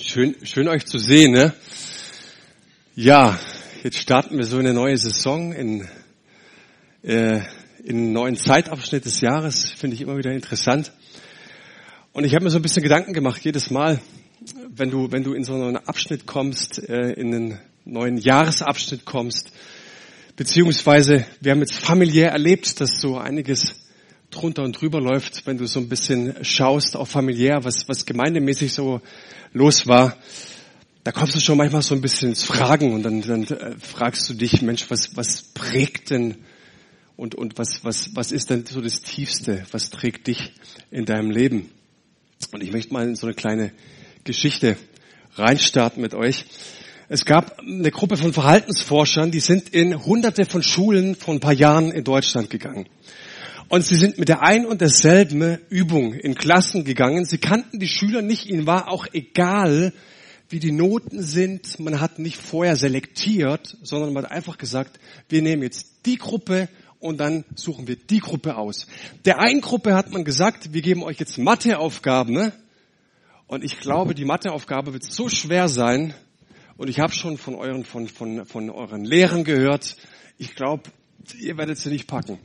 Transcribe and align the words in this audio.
Schön, 0.00 0.36
schön 0.44 0.68
euch 0.68 0.86
zu 0.86 0.96
sehen. 1.00 1.32
Ne? 1.32 1.52
Ja, 2.94 3.36
jetzt 3.82 3.98
starten 3.98 4.38
wir 4.38 4.44
so 4.44 4.58
eine 4.58 4.72
neue 4.72 4.96
Saison 4.96 5.52
in, 5.52 5.88
äh, 7.02 7.40
in 7.82 7.96
einen 7.96 8.12
neuen 8.12 8.36
Zeitabschnitt 8.36 9.06
des 9.06 9.20
Jahres. 9.20 9.72
Finde 9.72 9.96
ich 9.96 10.00
immer 10.00 10.16
wieder 10.16 10.30
interessant. 10.30 10.92
Und 12.12 12.22
ich 12.22 12.34
habe 12.34 12.44
mir 12.44 12.50
so 12.50 12.60
ein 12.60 12.62
bisschen 12.62 12.84
Gedanken 12.84 13.12
gemacht, 13.12 13.44
jedes 13.44 13.72
Mal, 13.72 14.00
wenn 14.70 14.90
du, 14.90 15.10
wenn 15.10 15.24
du 15.24 15.34
in 15.34 15.42
so 15.42 15.54
einen 15.54 15.76
Abschnitt 15.76 16.26
kommst, 16.26 16.78
äh, 16.88 17.14
in 17.14 17.34
einen 17.34 17.58
neuen 17.84 18.18
Jahresabschnitt 18.18 19.04
kommst, 19.04 19.50
beziehungsweise 20.36 21.26
wir 21.40 21.50
haben 21.50 21.60
jetzt 21.60 21.74
familiär 21.74 22.30
erlebt, 22.30 22.80
dass 22.80 23.00
so 23.00 23.18
einiges 23.18 23.74
drunter 24.30 24.62
und 24.62 24.80
drüber 24.80 25.00
läuft, 25.00 25.46
wenn 25.46 25.58
du 25.58 25.66
so 25.66 25.80
ein 25.80 25.88
bisschen 25.88 26.44
schaust, 26.44 26.96
auch 26.96 27.08
familiär, 27.08 27.64
was, 27.64 27.88
was 27.88 28.06
gemeindemäßig 28.06 28.72
so 28.72 29.00
los 29.52 29.86
war, 29.86 30.16
da 31.04 31.12
kommst 31.12 31.34
du 31.34 31.40
schon 31.40 31.56
manchmal 31.56 31.82
so 31.82 31.94
ein 31.94 32.02
bisschen 32.02 32.30
ins 32.30 32.44
Fragen 32.44 32.92
und 32.92 33.02
dann, 33.02 33.22
dann 33.22 33.44
äh, 33.44 33.76
fragst 33.80 34.28
du 34.28 34.34
dich, 34.34 34.60
Mensch, 34.60 34.90
was, 34.90 35.16
was 35.16 35.42
prägt 35.42 36.10
denn 36.10 36.36
und, 37.16 37.34
und 37.34 37.58
was, 37.58 37.82
was, 37.82 38.14
was 38.14 38.30
ist 38.30 38.50
denn 38.50 38.66
so 38.66 38.80
das 38.80 39.00
Tiefste, 39.00 39.64
was 39.72 39.90
trägt 39.90 40.26
dich 40.26 40.52
in 40.90 41.04
deinem 41.04 41.30
Leben? 41.30 41.70
Und 42.52 42.62
ich 42.62 42.72
möchte 42.72 42.92
mal 42.92 43.08
in 43.08 43.16
so 43.16 43.26
eine 43.26 43.34
kleine 43.34 43.72
Geschichte 44.24 44.76
reinstarten 45.34 46.02
mit 46.02 46.14
euch. 46.14 46.44
Es 47.08 47.24
gab 47.24 47.58
eine 47.60 47.90
Gruppe 47.90 48.18
von 48.18 48.34
Verhaltensforschern, 48.34 49.30
die 49.30 49.40
sind 49.40 49.70
in 49.70 50.04
hunderte 50.04 50.44
von 50.44 50.62
Schulen 50.62 51.14
vor 51.14 51.32
ein 51.32 51.40
paar 51.40 51.54
Jahren 51.54 51.90
in 51.90 52.04
Deutschland 52.04 52.50
gegangen. 52.50 52.86
Und 53.68 53.84
sie 53.84 53.96
sind 53.96 54.18
mit 54.18 54.28
der 54.28 54.42
ein 54.42 54.64
und 54.64 54.80
derselben 54.80 55.58
Übung 55.68 56.14
in 56.14 56.34
Klassen 56.34 56.84
gegangen. 56.84 57.26
Sie 57.26 57.36
kannten 57.36 57.78
die 57.78 57.88
Schüler 57.88 58.22
nicht. 58.22 58.46
Ihnen 58.46 58.66
war 58.66 58.88
auch 58.90 59.06
egal, 59.12 59.92
wie 60.48 60.58
die 60.58 60.72
Noten 60.72 61.22
sind. 61.22 61.78
Man 61.78 62.00
hat 62.00 62.18
nicht 62.18 62.38
vorher 62.38 62.76
selektiert, 62.76 63.76
sondern 63.82 64.14
man 64.14 64.24
hat 64.24 64.32
einfach 64.32 64.56
gesagt, 64.56 64.98
wir 65.28 65.42
nehmen 65.42 65.62
jetzt 65.62 66.06
die 66.06 66.16
Gruppe 66.16 66.68
und 66.98 67.20
dann 67.20 67.44
suchen 67.54 67.86
wir 67.86 67.96
die 67.96 68.20
Gruppe 68.20 68.56
aus. 68.56 68.86
Der 69.26 69.38
einen 69.38 69.60
Gruppe 69.60 69.94
hat 69.94 70.10
man 70.12 70.24
gesagt, 70.24 70.72
wir 70.72 70.80
geben 70.80 71.02
euch 71.02 71.18
jetzt 71.18 71.36
Matheaufgaben. 71.36 72.32
Ne? 72.32 72.52
Und 73.46 73.64
ich 73.64 73.80
glaube, 73.80 74.14
die 74.14 74.24
Matheaufgabe 74.24 74.94
wird 74.94 75.04
so 75.04 75.28
schwer 75.28 75.68
sein. 75.68 76.14
Und 76.78 76.88
ich 76.88 77.00
habe 77.00 77.12
schon 77.12 77.36
von 77.36 77.54
euren, 77.54 77.84
von, 77.84 78.08
von, 78.08 78.46
von 78.46 78.70
euren 78.70 79.04
Lehrern 79.04 79.44
gehört. 79.44 79.96
Ich 80.38 80.54
glaube, 80.54 80.84
ihr 81.38 81.58
werdet 81.58 81.76
sie 81.76 81.90
nicht 81.90 82.06
packen. 82.06 82.38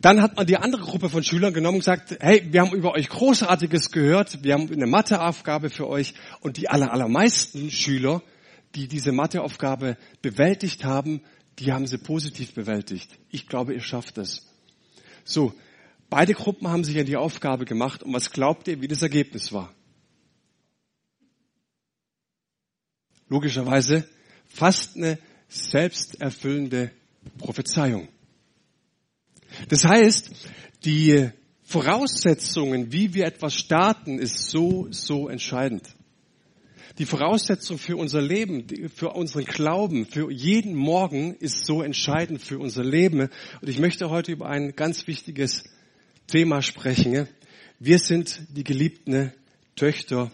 Dann 0.00 0.20
hat 0.20 0.36
man 0.36 0.46
die 0.46 0.56
andere 0.56 0.82
Gruppe 0.82 1.08
von 1.08 1.22
Schülern 1.22 1.54
genommen 1.54 1.76
und 1.76 1.80
gesagt, 1.80 2.16
hey, 2.20 2.46
wir 2.50 2.60
haben 2.60 2.74
über 2.74 2.92
euch 2.92 3.08
Großartiges 3.08 3.90
gehört, 3.90 4.42
wir 4.42 4.54
haben 4.54 4.70
eine 4.70 4.86
Matheaufgabe 4.86 5.70
für 5.70 5.88
euch 5.88 6.14
und 6.40 6.58
die 6.58 6.68
aller, 6.68 6.92
allermeisten 6.92 7.70
Schüler, 7.70 8.22
die 8.74 8.88
diese 8.88 9.12
Matheaufgabe 9.12 9.96
bewältigt 10.20 10.84
haben, 10.84 11.22
die 11.58 11.72
haben 11.72 11.86
sie 11.86 11.98
positiv 11.98 12.52
bewältigt. 12.54 13.18
Ich 13.30 13.46
glaube, 13.46 13.72
ihr 13.72 13.80
schafft 13.80 14.18
es. 14.18 14.46
So, 15.24 15.54
beide 16.10 16.34
Gruppen 16.34 16.68
haben 16.68 16.84
sich 16.84 16.98
an 16.98 17.06
die 17.06 17.16
Aufgabe 17.16 17.64
gemacht 17.64 18.02
und 18.02 18.12
was 18.12 18.30
glaubt 18.30 18.68
ihr, 18.68 18.80
wie 18.82 18.88
das 18.88 19.02
Ergebnis 19.02 19.52
war? 19.52 19.72
Logischerweise 23.28 24.08
fast 24.46 24.96
eine 24.96 25.18
selbsterfüllende 25.48 26.92
Prophezeiung. 27.38 28.08
Das 29.68 29.84
heißt, 29.84 30.30
die 30.84 31.30
Voraussetzungen, 31.62 32.92
wie 32.92 33.14
wir 33.14 33.26
etwas 33.26 33.54
starten, 33.54 34.18
ist 34.18 34.50
so, 34.50 34.86
so 34.90 35.28
entscheidend. 35.28 35.82
Die 36.98 37.06
Voraussetzung 37.06 37.76
für 37.76 37.96
unser 37.96 38.22
Leben, 38.22 38.66
für 38.94 39.10
unseren 39.10 39.44
Glauben, 39.44 40.06
für 40.06 40.30
jeden 40.30 40.74
Morgen 40.74 41.34
ist 41.34 41.66
so 41.66 41.82
entscheidend 41.82 42.40
für 42.40 42.58
unser 42.58 42.84
Leben. 42.84 43.28
Und 43.60 43.68
ich 43.68 43.78
möchte 43.78 44.08
heute 44.08 44.32
über 44.32 44.48
ein 44.48 44.74
ganz 44.76 45.06
wichtiges 45.06 45.64
Thema 46.26 46.62
sprechen. 46.62 47.28
Wir 47.78 47.98
sind 47.98 48.40
die 48.56 48.64
geliebten 48.64 49.32
Töchter 49.74 50.30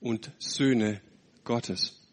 und 0.00 0.30
Söhne 0.38 1.00
Gottes. 1.42 2.03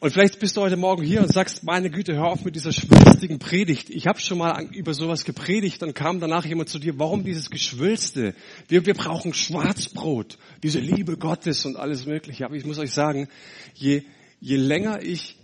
Und 0.00 0.12
vielleicht 0.12 0.38
bist 0.38 0.56
du 0.56 0.60
heute 0.60 0.76
Morgen 0.76 1.02
hier 1.02 1.20
und 1.22 1.32
sagst, 1.32 1.64
meine 1.64 1.90
Güte, 1.90 2.14
hör 2.14 2.28
auf 2.28 2.44
mit 2.44 2.54
dieser 2.54 2.72
schwülstigen 2.72 3.40
Predigt. 3.40 3.90
Ich 3.90 4.06
habe 4.06 4.20
schon 4.20 4.38
mal 4.38 4.68
über 4.72 4.94
sowas 4.94 5.24
gepredigt 5.24 5.82
und 5.82 5.92
kam 5.92 6.20
danach 6.20 6.44
jemand 6.46 6.68
zu 6.68 6.78
dir, 6.78 7.00
warum 7.00 7.24
dieses 7.24 7.50
Geschwülste? 7.50 8.36
Wir, 8.68 8.86
wir 8.86 8.94
brauchen 8.94 9.34
Schwarzbrot, 9.34 10.38
diese 10.62 10.78
Liebe 10.78 11.16
Gottes 11.16 11.66
und 11.66 11.74
alles 11.74 12.06
Mögliche. 12.06 12.44
Aber 12.44 12.54
ich 12.54 12.64
muss 12.64 12.78
euch 12.78 12.92
sagen, 12.92 13.28
je, 13.74 14.02
je 14.38 14.56
länger 14.56 15.02
ich 15.02 15.36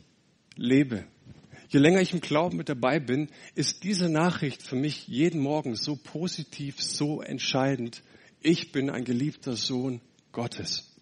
lebe, 0.54 1.04
je 1.70 1.80
länger 1.80 2.00
ich 2.00 2.12
im 2.12 2.20
Glauben 2.20 2.56
mit 2.56 2.68
dabei 2.68 3.00
bin, 3.00 3.30
ist 3.56 3.82
diese 3.82 4.08
Nachricht 4.08 4.62
für 4.62 4.76
mich 4.76 5.08
jeden 5.08 5.40
Morgen 5.40 5.74
so 5.74 5.96
positiv, 5.96 6.80
so 6.80 7.22
entscheidend. 7.22 8.04
Ich 8.40 8.70
bin 8.70 8.88
ein 8.88 9.04
geliebter 9.04 9.56
Sohn 9.56 10.00
Gottes. 10.30 10.93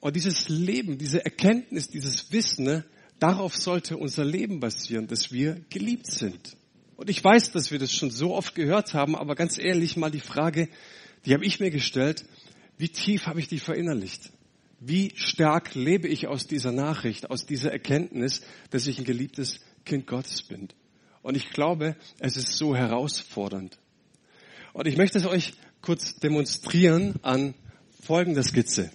Und 0.00 0.16
dieses 0.16 0.48
Leben, 0.48 0.98
diese 0.98 1.24
Erkenntnis, 1.24 1.88
dieses 1.88 2.32
Wissen, 2.32 2.64
ne, 2.64 2.84
darauf 3.18 3.56
sollte 3.56 3.96
unser 3.96 4.24
Leben 4.24 4.60
basieren, 4.60 5.06
dass 5.06 5.30
wir 5.30 5.60
geliebt 5.68 6.06
sind. 6.06 6.56
Und 6.96 7.10
ich 7.10 7.22
weiß, 7.22 7.52
dass 7.52 7.70
wir 7.70 7.78
das 7.78 7.94
schon 7.94 8.10
so 8.10 8.34
oft 8.34 8.54
gehört 8.54 8.94
haben, 8.94 9.14
aber 9.14 9.34
ganz 9.34 9.58
ehrlich 9.58 9.96
mal 9.96 10.10
die 10.10 10.20
Frage, 10.20 10.68
die 11.24 11.34
habe 11.34 11.44
ich 11.44 11.60
mir 11.60 11.70
gestellt, 11.70 12.24
wie 12.78 12.88
tief 12.88 13.26
habe 13.26 13.40
ich 13.40 13.48
die 13.48 13.58
verinnerlicht? 13.58 14.30
Wie 14.80 15.12
stark 15.14 15.74
lebe 15.74 16.08
ich 16.08 16.26
aus 16.26 16.46
dieser 16.46 16.72
Nachricht, 16.72 17.30
aus 17.30 17.44
dieser 17.44 17.70
Erkenntnis, 17.70 18.40
dass 18.70 18.86
ich 18.86 18.98
ein 18.98 19.04
geliebtes 19.04 19.60
Kind 19.84 20.06
Gottes 20.06 20.42
bin? 20.42 20.68
Und 21.22 21.36
ich 21.36 21.50
glaube, 21.50 21.96
es 22.18 22.38
ist 22.38 22.56
so 22.56 22.74
herausfordernd. 22.74 23.78
Und 24.72 24.86
ich 24.86 24.96
möchte 24.96 25.18
es 25.18 25.26
euch 25.26 25.52
kurz 25.82 26.16
demonstrieren 26.16 27.16
an 27.22 27.54
folgender 28.02 28.42
Skizze. 28.42 28.90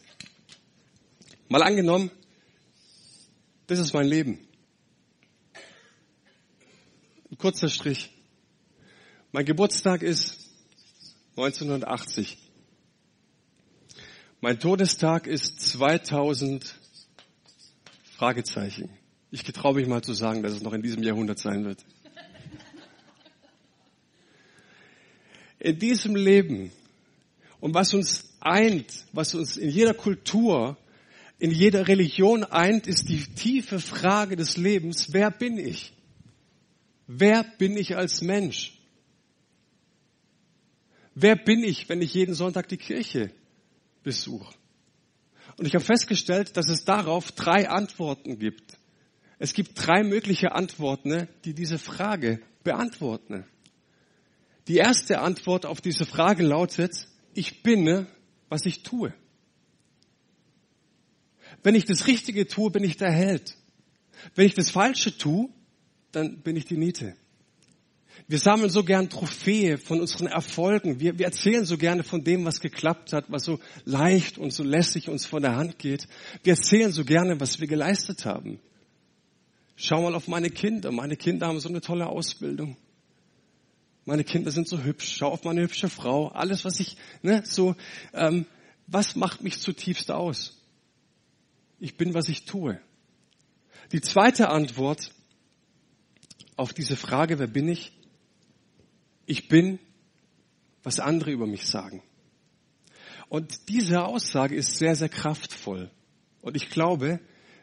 Mal 1.56 1.64
angenommen, 1.64 2.12
das 3.68 3.80
ist 3.80 3.94
mein 3.94 4.08
Leben. 4.08 4.46
Ein 7.32 7.38
kurzer 7.38 7.70
Strich. 7.70 8.12
Mein 9.32 9.46
Geburtstag 9.46 10.02
ist 10.02 10.50
1980. 11.38 12.38
Mein 14.42 14.60
Todestag 14.60 15.28
ist 15.28 15.62
2000 15.62 16.76
Fragezeichen. 18.18 18.90
Ich 19.32 19.46
getraue 19.46 19.76
mich 19.76 19.88
mal 19.88 20.04
zu 20.04 20.12
sagen, 20.12 20.44
dass 20.44 20.52
es 20.52 20.62
noch 20.62 20.74
in 20.74 20.82
diesem 20.82 21.04
Jahrhundert 21.04 21.40
sein 21.40 21.64
wird. 21.64 21.86
In 25.60 25.80
diesem 25.80 26.18
Leben 26.18 26.74
und 27.62 27.74
was 27.74 27.94
uns 27.94 28.36
eint, 28.42 29.06
was 29.14 29.34
uns 29.36 29.56
in 29.56 29.70
jeder 29.70 29.94
Kultur 29.94 30.78
in 31.38 31.52
jeder 31.52 31.88
Religion 31.88 32.44
eint, 32.44 32.88
ist 32.88 33.10
die 33.10 33.24
tiefe 33.24 33.80
Frage 33.80 34.36
des 34.36 34.58
Lebens, 34.58 35.12
wer 35.12 35.32
bin 35.32 35.58
ich? 35.58 35.94
Wer 37.08 37.44
bin 37.58 37.78
ich 37.78 37.98
als 37.98 38.22
Mensch? 38.22 38.80
Wer 41.14 41.36
bin 41.36 41.64
ich, 41.64 41.88
wenn 41.88 42.02
ich 42.02 42.14
jeden 42.14 42.34
Sonntag 42.34 42.68
die 42.68 42.78
Kirche 42.78 43.32
besuche? 44.04 44.54
Und 45.58 45.66
ich 45.66 45.76
habe 45.76 45.86
festgestellt, 45.86 46.58
dass 46.58 46.70
es 46.70 46.84
darauf 46.84 47.32
drei 47.32 47.70
Antworten 47.70 48.40
gibt. 48.40 48.78
Es 49.40 49.54
gibt 49.54 49.72
drei 49.76 50.04
mögliche 50.04 50.54
Antworten, 50.54 51.28
die 51.44 51.54
diese 51.54 51.78
Frage 51.78 52.42
beantworten. 52.64 53.46
Die 54.68 54.78
erste 54.78 55.20
Antwort 55.20 55.66
auf 55.66 55.82
diese 55.82 56.06
Frage 56.06 56.44
lautet, 56.44 57.08
ich 57.34 57.62
bin, 57.62 58.08
was 58.50 58.66
ich 58.66 58.84
tue. 58.84 59.14
Wenn 61.66 61.74
ich 61.74 61.86
das 61.86 62.06
Richtige 62.06 62.46
tue, 62.46 62.70
bin 62.70 62.84
ich 62.84 62.96
der 62.96 63.12
Held. 63.12 63.58
Wenn 64.36 64.46
ich 64.46 64.54
das 64.54 64.70
Falsche 64.70 65.18
tue, 65.18 65.50
dann 66.12 66.44
bin 66.44 66.56
ich 66.56 66.66
die 66.66 66.78
Niete. 66.78 67.16
Wir 68.28 68.38
sammeln 68.38 68.70
so 68.70 68.84
gern 68.84 69.10
Trophäe 69.10 69.80
von 69.80 70.00
unseren 70.00 70.28
Erfolgen. 70.28 71.00
Wir, 71.00 71.18
wir 71.18 71.26
erzählen 71.26 71.66
so 71.66 71.80
gerne 71.80 72.04
von 72.04 72.24
dem, 72.24 72.46
was 72.46 72.60
geklappt 72.60 73.14
hat, 73.14 73.26
was 73.30 73.46
so 73.46 73.60
leicht 73.84 74.38
und 74.38 74.54
so 74.54 74.62
lässig 74.62 75.10
uns 75.10 75.26
von 75.26 75.42
der 75.42 75.56
Hand 75.56 75.80
geht. 75.80 76.08
Wir 76.44 76.54
erzählen 76.54 76.92
so 76.92 77.04
gerne, 77.04 77.40
was 77.40 77.60
wir 77.60 77.68
geleistet 77.68 78.26
haben. 78.26 78.60
Schau 79.76 80.04
mal 80.04 80.14
auf 80.14 80.28
meine 80.28 80.52
Kinder. 80.52 80.92
Meine 80.92 81.16
Kinder 81.16 81.48
haben 81.48 81.60
so 81.60 81.70
eine 81.70 81.82
tolle 81.82 82.06
Ausbildung. 82.06 82.78
Meine 84.06 84.24
Kinder 84.24 84.52
sind 84.52 84.68
so 84.68 84.84
hübsch. 84.84 85.16
Schau 85.18 85.32
auf 85.32 85.44
meine 85.44 85.64
hübsche 85.64 85.90
Frau. 85.90 86.28
Alles, 86.28 86.64
was 86.64 86.80
ich, 86.80 86.96
ne, 87.24 87.42
so, 87.44 87.76
ähm, 88.14 88.46
was 88.86 89.16
macht 89.16 89.42
mich 89.42 89.58
zutiefst 89.58 90.12
aus? 90.12 90.62
Ich 91.86 91.98
bin, 91.98 92.16
was 92.16 92.30
ich 92.30 92.46
tue. 92.46 92.82
Die 93.92 94.02
zweite 94.02 94.50
Antwort 94.50 95.14
auf 96.56 96.74
diese 96.74 96.96
Frage, 96.96 97.38
wer 97.38 97.46
bin 97.46 97.68
ich? 97.68 97.94
Ich 99.28 99.50
bin, 99.50 99.78
was 100.82 101.00
andere 101.00 101.30
über 101.30 101.46
mich 101.46 101.68
sagen. 101.68 102.02
Und 103.30 103.70
diese 103.70 104.04
Aussage 104.04 104.56
ist 104.56 104.80
sehr, 104.80 104.96
sehr 104.96 105.10
kraftvoll. 105.10 105.92
Und 106.42 106.58
ich 106.58 106.72
glaube, 106.72 107.20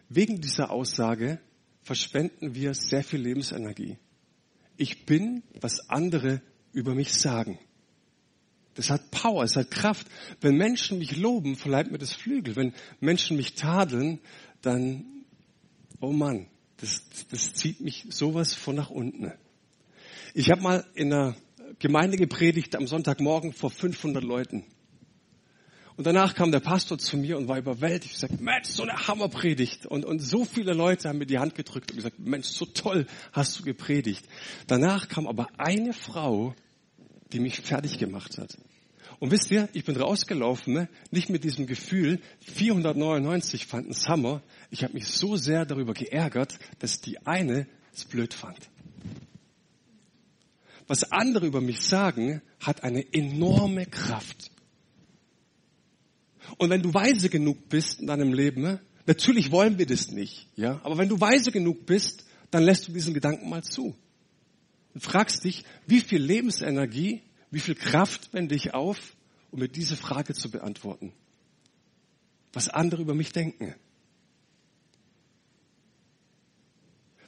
wegen 0.09 0.41
dieser 0.41 0.71
Aussage 0.71 1.41
verschwenden 1.83 2.55
wir 2.55 2.75
sehr 2.75 3.03
viel 3.03 3.23
Lebensenergie. 3.23 3.99
Ich 4.77 5.05
bin, 5.05 5.43
was 5.61 5.91
andere 5.91 6.43
über 6.73 6.95
mich 6.95 7.13
sagen. 7.13 7.59
Das 8.75 8.91
hat 8.91 9.11
Power, 9.11 9.45
es 9.45 9.57
hat 9.57 9.71
Kraft. 9.71 10.07
Wenn 10.41 10.57
Menschen 10.57 10.99
mich 10.99 11.17
loben, 11.17 11.57
verleiht 11.57 11.91
mir 11.91 11.99
das 11.99 12.13
Flügel. 12.13 12.57
Wenn 12.57 12.73
Menschen 13.01 13.37
mich 13.37 13.55
tadeln, 13.55 14.21
dann, 14.63 15.05
oh 16.01 16.13
Mann, 16.13 16.47
das, 16.79 17.03
das 17.31 17.53
zieht 17.53 17.81
mich 17.81 18.07
sowas 18.11 18.55
von 18.55 18.75
nach 18.75 18.91
unten. 18.91 19.33
Ich 20.35 20.51
habe 20.51 20.63
mal 20.63 20.85
in 20.95 21.13
einer 21.13 21.37
Gemeinde 21.79 22.17
gepredigt 22.17 22.75
am 22.77 22.87
Sonntagmorgen 22.87 23.53
vor 23.53 23.71
500 23.71 24.25
Leuten. 24.25 24.65
Und 25.97 26.07
danach 26.07 26.35
kam 26.35 26.51
der 26.51 26.61
Pastor 26.61 26.99
zu 26.99 27.19
mir 27.19 27.37
und 27.37 27.49
war 27.49 27.59
überwältigt. 27.59 28.15
Ich 28.15 28.21
sagte, 28.21 28.43
Mensch, 28.43 28.69
so 28.69 28.83
eine 28.83 29.07
Hammerpredigt. 29.07 29.85
Und, 29.87 30.05
und 30.05 30.21
so 30.21 30.45
viele 30.45 30.73
Leute 30.73 31.09
haben 31.09 31.19
mir 31.19 31.27
die 31.27 31.39
Hand 31.39 31.55
gedrückt 31.55 31.91
und 31.91 31.99
gesagt, 31.99 32.19
Mensch, 32.19 32.47
so 32.47 32.65
toll 32.65 33.07
hast 33.33 33.59
du 33.59 33.63
gepredigt. 33.63 34.25
Danach 34.67 35.09
kam 35.09 35.27
aber 35.27 35.49
eine 35.59 35.93
Frau, 35.93 36.55
die 37.33 37.41
mich 37.41 37.61
fertig 37.61 37.99
gemacht 37.99 38.39
hat. 38.39 38.57
Und 39.19 39.31
wisst 39.31 39.51
ihr, 39.51 39.69
ich 39.73 39.85
bin 39.85 39.97
rausgelaufen, 39.97 40.75
ne? 40.75 40.89
nicht 41.11 41.31
mit 41.31 41.45
diesem 41.45 41.67
Gefühl, 41.67 42.21
499 42.41 43.67
fanden 43.67 43.93
es 43.93 44.09
Hammer. 44.09 44.43
Ich 44.71 44.83
habe 44.83 44.95
mich 44.95 45.07
so 45.07 45.37
sehr 45.37 45.65
darüber 45.65 45.95
geärgert, 45.95 46.59
dass 46.81 47.01
die 47.01 47.25
eine 47.27 47.67
es 47.95 48.05
blöd 48.05 48.35
fand. 48.35 48.59
Was 50.89 51.13
andere 51.13 51.47
über 51.47 51.61
mich 51.61 51.81
sagen, 51.81 52.43
hat 52.59 52.83
eine 52.83 53.13
enorme 53.13 53.87
Kraft. 53.87 54.51
Und 56.59 56.71
wenn 56.71 56.83
du 56.83 56.93
weise 56.93 57.29
genug 57.29 57.69
bist 57.69 58.01
in 58.01 58.09
deinem 58.09 58.33
Leben, 58.33 58.63
ne? 58.63 58.81
natürlich 59.07 59.53
wollen 59.53 59.79
wir 59.79 59.87
das 59.87 60.11
nicht, 60.11 60.49
ja, 60.57 60.81
aber 60.83 60.99
wenn 60.99 61.09
du 61.09 61.21
weise 61.21 61.53
genug 61.53 61.87
bist, 61.87 62.25
dann 62.51 62.65
lässt 62.65 62.89
du 62.89 62.93
diesen 62.93 63.15
Gedanken 63.15 63.49
mal 63.49 63.63
zu 63.63 63.95
und 64.95 65.01
fragst 65.03 65.45
dich, 65.45 65.65
wie 65.87 66.01
viel 66.01 66.23
Lebensenergie 66.23 67.23
wie 67.53 67.61
viel 67.61 67.75
Kraft 67.75 68.33
wende 68.33 68.55
ich 68.55 68.75
auf, 68.75 68.99
um 69.53 69.61
mir 69.61 69.69
diese 69.69 69.95
Frage 69.95 70.33
zu 70.33 70.51
beantworten? 70.51 71.13
Was 72.55 72.69
andere 72.69 73.03
über 73.03 73.15
mich 73.15 73.33
denken? 73.33 73.75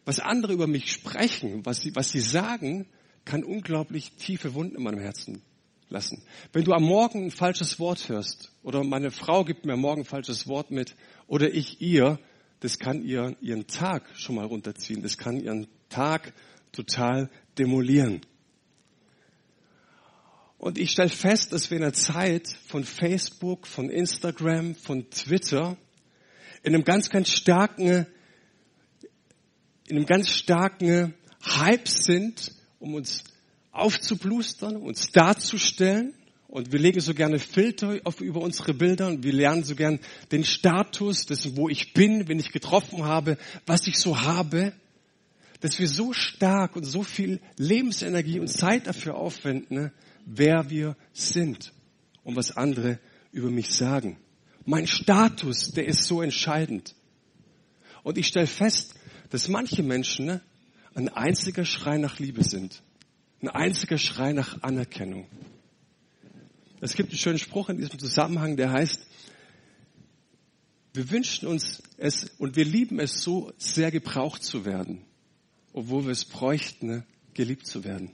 Was 0.07 0.19
andere 0.19 0.55
über 0.55 0.67
mich 0.67 0.91
sprechen, 0.91 1.65
was 1.65 1.83
sie, 1.83 1.95
was 1.95 2.09
sie 2.09 2.21
sagen, 2.21 2.87
kann 3.27 3.45
unglaublich 3.45 4.13
tiefe 4.13 4.55
Wunden 4.55 4.77
in 4.77 4.83
meinem 4.83 5.01
Herzen 5.01 5.43
lassen. 5.91 6.23
Wenn 6.53 6.65
du 6.65 6.73
am 6.73 6.83
Morgen 6.83 7.27
ein 7.27 7.31
falsches 7.31 7.79
Wort 7.79 8.09
hörst 8.09 8.51
oder 8.63 8.83
meine 8.83 9.11
Frau 9.11 9.45
gibt 9.45 9.67
mir 9.67 9.77
Morgen 9.77 10.03
ein 10.03 10.07
falsches 10.07 10.47
Wort 10.47 10.71
mit 10.71 10.97
oder 11.27 11.53
ich 11.53 11.83
ihr, 11.83 12.19
das 12.61 12.79
kann 12.79 13.03
ihr 13.03 13.37
ihren 13.43 13.67
Tag 13.67 14.09
schon 14.15 14.37
mal 14.37 14.47
runterziehen. 14.47 15.03
Das 15.03 15.19
kann 15.19 15.39
ihren 15.39 15.67
Tag 15.91 16.33
total 16.73 17.31
demolieren. 17.59 18.21
Und 20.59 20.79
ich 20.79 20.93
stelle 20.93 21.11
fest, 21.11 21.53
dass 21.53 21.71
wir 21.71 21.77
in 21.77 21.83
einer 21.83 21.93
Zeit 21.93 22.49
von 22.67 22.85
Facebook, 22.85 23.67
von 23.67 23.91
Instagram, 23.91 24.75
von 24.75 25.11
Twitter 25.11 25.77
in 26.63 26.75
einem 26.75 26.85
ganz, 26.85 27.11
ganz 27.11 27.29
starken, 27.31 28.07
in 29.87 29.97
einem 29.97 30.07
ganz 30.07 30.31
starken 30.31 31.13
Hype 31.45 31.87
sind, 31.87 32.53
um 32.79 32.95
uns 32.95 33.25
aufzublustern, 33.73 34.77
uns 34.77 35.11
darzustellen. 35.13 36.15
Und 36.49 36.73
wir 36.73 36.79
legen 36.79 37.01
so 37.01 37.13
gerne 37.13 37.39
Filter 37.39 38.01
auf, 38.05 38.23
über 38.23 38.41
unsere 38.41 38.73
Bilder 38.73 39.09
und 39.09 39.23
wir 39.23 39.35
lernen 39.35 39.65
so 39.65 39.75
gern 39.75 40.01
den 40.33 40.45
Status, 40.45 41.27
dessen, 41.27 41.57
wo 41.57 41.69
ich 41.69 41.93
bin, 41.93 42.29
wenn 42.29 42.39
ich 42.39 42.53
getroffen 42.53 43.05
habe, 43.05 43.37
was 43.67 43.87
ich 43.87 43.99
so 43.99 44.23
habe, 44.23 44.73
dass 45.65 45.79
wir 45.79 45.89
so 45.89 46.13
stark 46.13 46.77
und 46.77 46.85
so 46.85 47.03
viel 47.03 47.41
Lebensenergie 47.57 48.39
und 48.39 48.49
Zeit 48.49 48.87
dafür 48.87 49.15
aufwenden, 49.15 49.93
wer 50.27 50.69
wir 50.69 50.95
sind 51.15 51.73
und 52.23 52.37
was 52.37 52.55
andere 52.55 53.01
über 53.33 53.49
mich 53.49 53.73
sagen. 53.73 54.19
Mein 54.67 54.87
Status, 54.87 55.73
der 55.73 55.87
ist 55.87 56.05
so 56.05 56.21
entscheidend. 56.21 56.95
Und 58.03 58.19
ich 58.19 58.27
stelle 58.27 58.47
fest, 58.47 58.95
dass 59.31 59.49
manche 59.49 59.83
Menschen 59.83 60.27
ne, 60.27 60.43
ein 60.95 61.09
einziger 61.09 61.65
Schrei 61.65 61.97
nach 61.97 62.19
Liebe 62.19 62.45
sind. 62.45 62.83
Ein 63.41 63.49
einziger 63.49 63.97
Schrei 63.97 64.35
nach 64.35 64.63
Anerkennung. 64.63 65.27
Es 66.83 66.93
gibt 66.93 67.09
einen 67.09 67.19
schönen 67.19 67.39
Spruch 67.39 67.71
in 67.71 67.79
diesem 67.79 67.99
Zusammenhang, 67.99 68.59
der 68.59 68.71
heißt, 68.71 69.01
wir 70.93 71.11
wünschen 71.11 71.49
uns 71.49 71.83
es 71.97 72.25
und 72.37 72.55
wir 72.55 72.67
lieben 72.67 73.01
es 73.01 73.23
so 73.23 73.51
sehr 73.57 73.91
gebraucht 73.91 74.45
zu 74.45 74.67
werden, 74.67 75.07
obwohl 75.75 76.05
wir 76.05 76.13
es 76.13 76.25
bräuchten, 76.25 76.87
ne, 76.87 77.07
geliebt 77.35 77.67
zu 77.67 77.85
werden. 77.85 78.13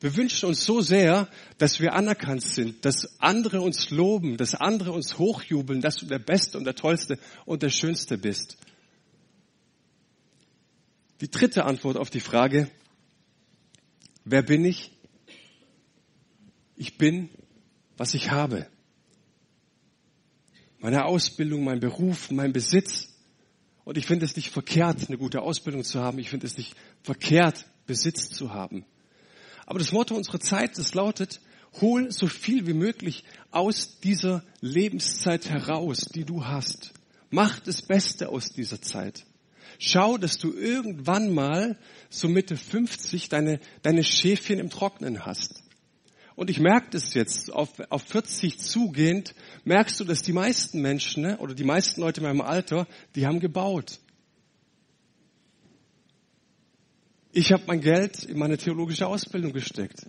Wir 0.00 0.16
wünschen 0.16 0.48
uns 0.48 0.64
so 0.64 0.80
sehr, 0.80 1.28
dass 1.58 1.78
wir 1.78 1.92
anerkannt 1.92 2.42
sind, 2.42 2.84
dass 2.84 3.20
andere 3.20 3.60
uns 3.60 3.90
loben, 3.90 4.36
dass 4.36 4.56
andere 4.56 4.90
uns 4.90 5.18
hochjubeln, 5.18 5.80
dass 5.80 5.96
du 5.96 6.06
der 6.06 6.18
Beste 6.18 6.58
und 6.58 6.64
der 6.64 6.74
Tollste 6.74 7.20
und 7.44 7.62
der 7.62 7.68
Schönste 7.68 8.18
bist. 8.18 8.56
Die 11.20 11.30
dritte 11.30 11.66
Antwort 11.66 11.96
auf 11.96 12.10
die 12.10 12.18
Frage, 12.18 12.68
wer 14.24 14.42
bin 14.42 14.64
ich? 14.64 14.90
Ich 16.74 16.98
bin, 16.98 17.28
was 17.96 18.14
ich 18.14 18.32
habe. 18.32 18.66
Meine 20.80 21.04
Ausbildung, 21.04 21.62
mein 21.62 21.78
Beruf, 21.78 22.32
mein 22.32 22.52
Besitz. 22.52 23.11
Und 23.84 23.98
ich 23.98 24.06
finde 24.06 24.24
es 24.24 24.36
nicht 24.36 24.50
verkehrt, 24.50 25.08
eine 25.08 25.18
gute 25.18 25.42
Ausbildung 25.42 25.84
zu 25.84 26.00
haben. 26.00 26.18
Ich 26.18 26.30
finde 26.30 26.46
es 26.46 26.56
nicht 26.56 26.74
verkehrt, 27.02 27.66
Besitz 27.86 28.28
zu 28.28 28.54
haben. 28.54 28.84
Aber 29.66 29.78
das 29.78 29.92
Motto 29.92 30.14
unserer 30.14 30.40
Zeit, 30.40 30.78
das 30.78 30.94
lautet, 30.94 31.40
hol 31.80 32.10
so 32.12 32.26
viel 32.26 32.66
wie 32.66 32.74
möglich 32.74 33.24
aus 33.50 34.00
dieser 34.00 34.44
Lebenszeit 34.60 35.48
heraus, 35.48 36.00
die 36.14 36.24
du 36.24 36.44
hast. 36.44 36.92
Mach 37.30 37.60
das 37.60 37.82
Beste 37.82 38.28
aus 38.28 38.50
dieser 38.50 38.80
Zeit. 38.82 39.24
Schau, 39.78 40.18
dass 40.18 40.38
du 40.38 40.52
irgendwann 40.52 41.32
mal 41.32 41.76
so 42.10 42.28
Mitte 42.28 42.56
50 42.56 43.28
deine, 43.30 43.58
deine 43.82 44.04
Schäfchen 44.04 44.58
im 44.58 44.70
Trocknen 44.70 45.24
hast. 45.24 45.61
Und 46.34 46.50
ich 46.50 46.60
merke 46.60 46.88
das 46.90 47.14
jetzt, 47.14 47.52
auf, 47.52 47.68
auf 47.90 48.02
40 48.02 48.58
zugehend, 48.58 49.34
merkst 49.64 50.00
du, 50.00 50.04
dass 50.04 50.22
die 50.22 50.32
meisten 50.32 50.80
Menschen 50.80 51.22
ne, 51.22 51.38
oder 51.38 51.54
die 51.54 51.64
meisten 51.64 52.00
Leute 52.00 52.20
in 52.20 52.26
meinem 52.26 52.40
Alter, 52.40 52.86
die 53.14 53.26
haben 53.26 53.40
gebaut. 53.40 54.00
Ich 57.32 57.52
habe 57.52 57.62
mein 57.66 57.80
Geld 57.80 58.24
in 58.24 58.38
meine 58.38 58.58
theologische 58.58 59.06
Ausbildung 59.06 59.52
gesteckt. 59.52 60.06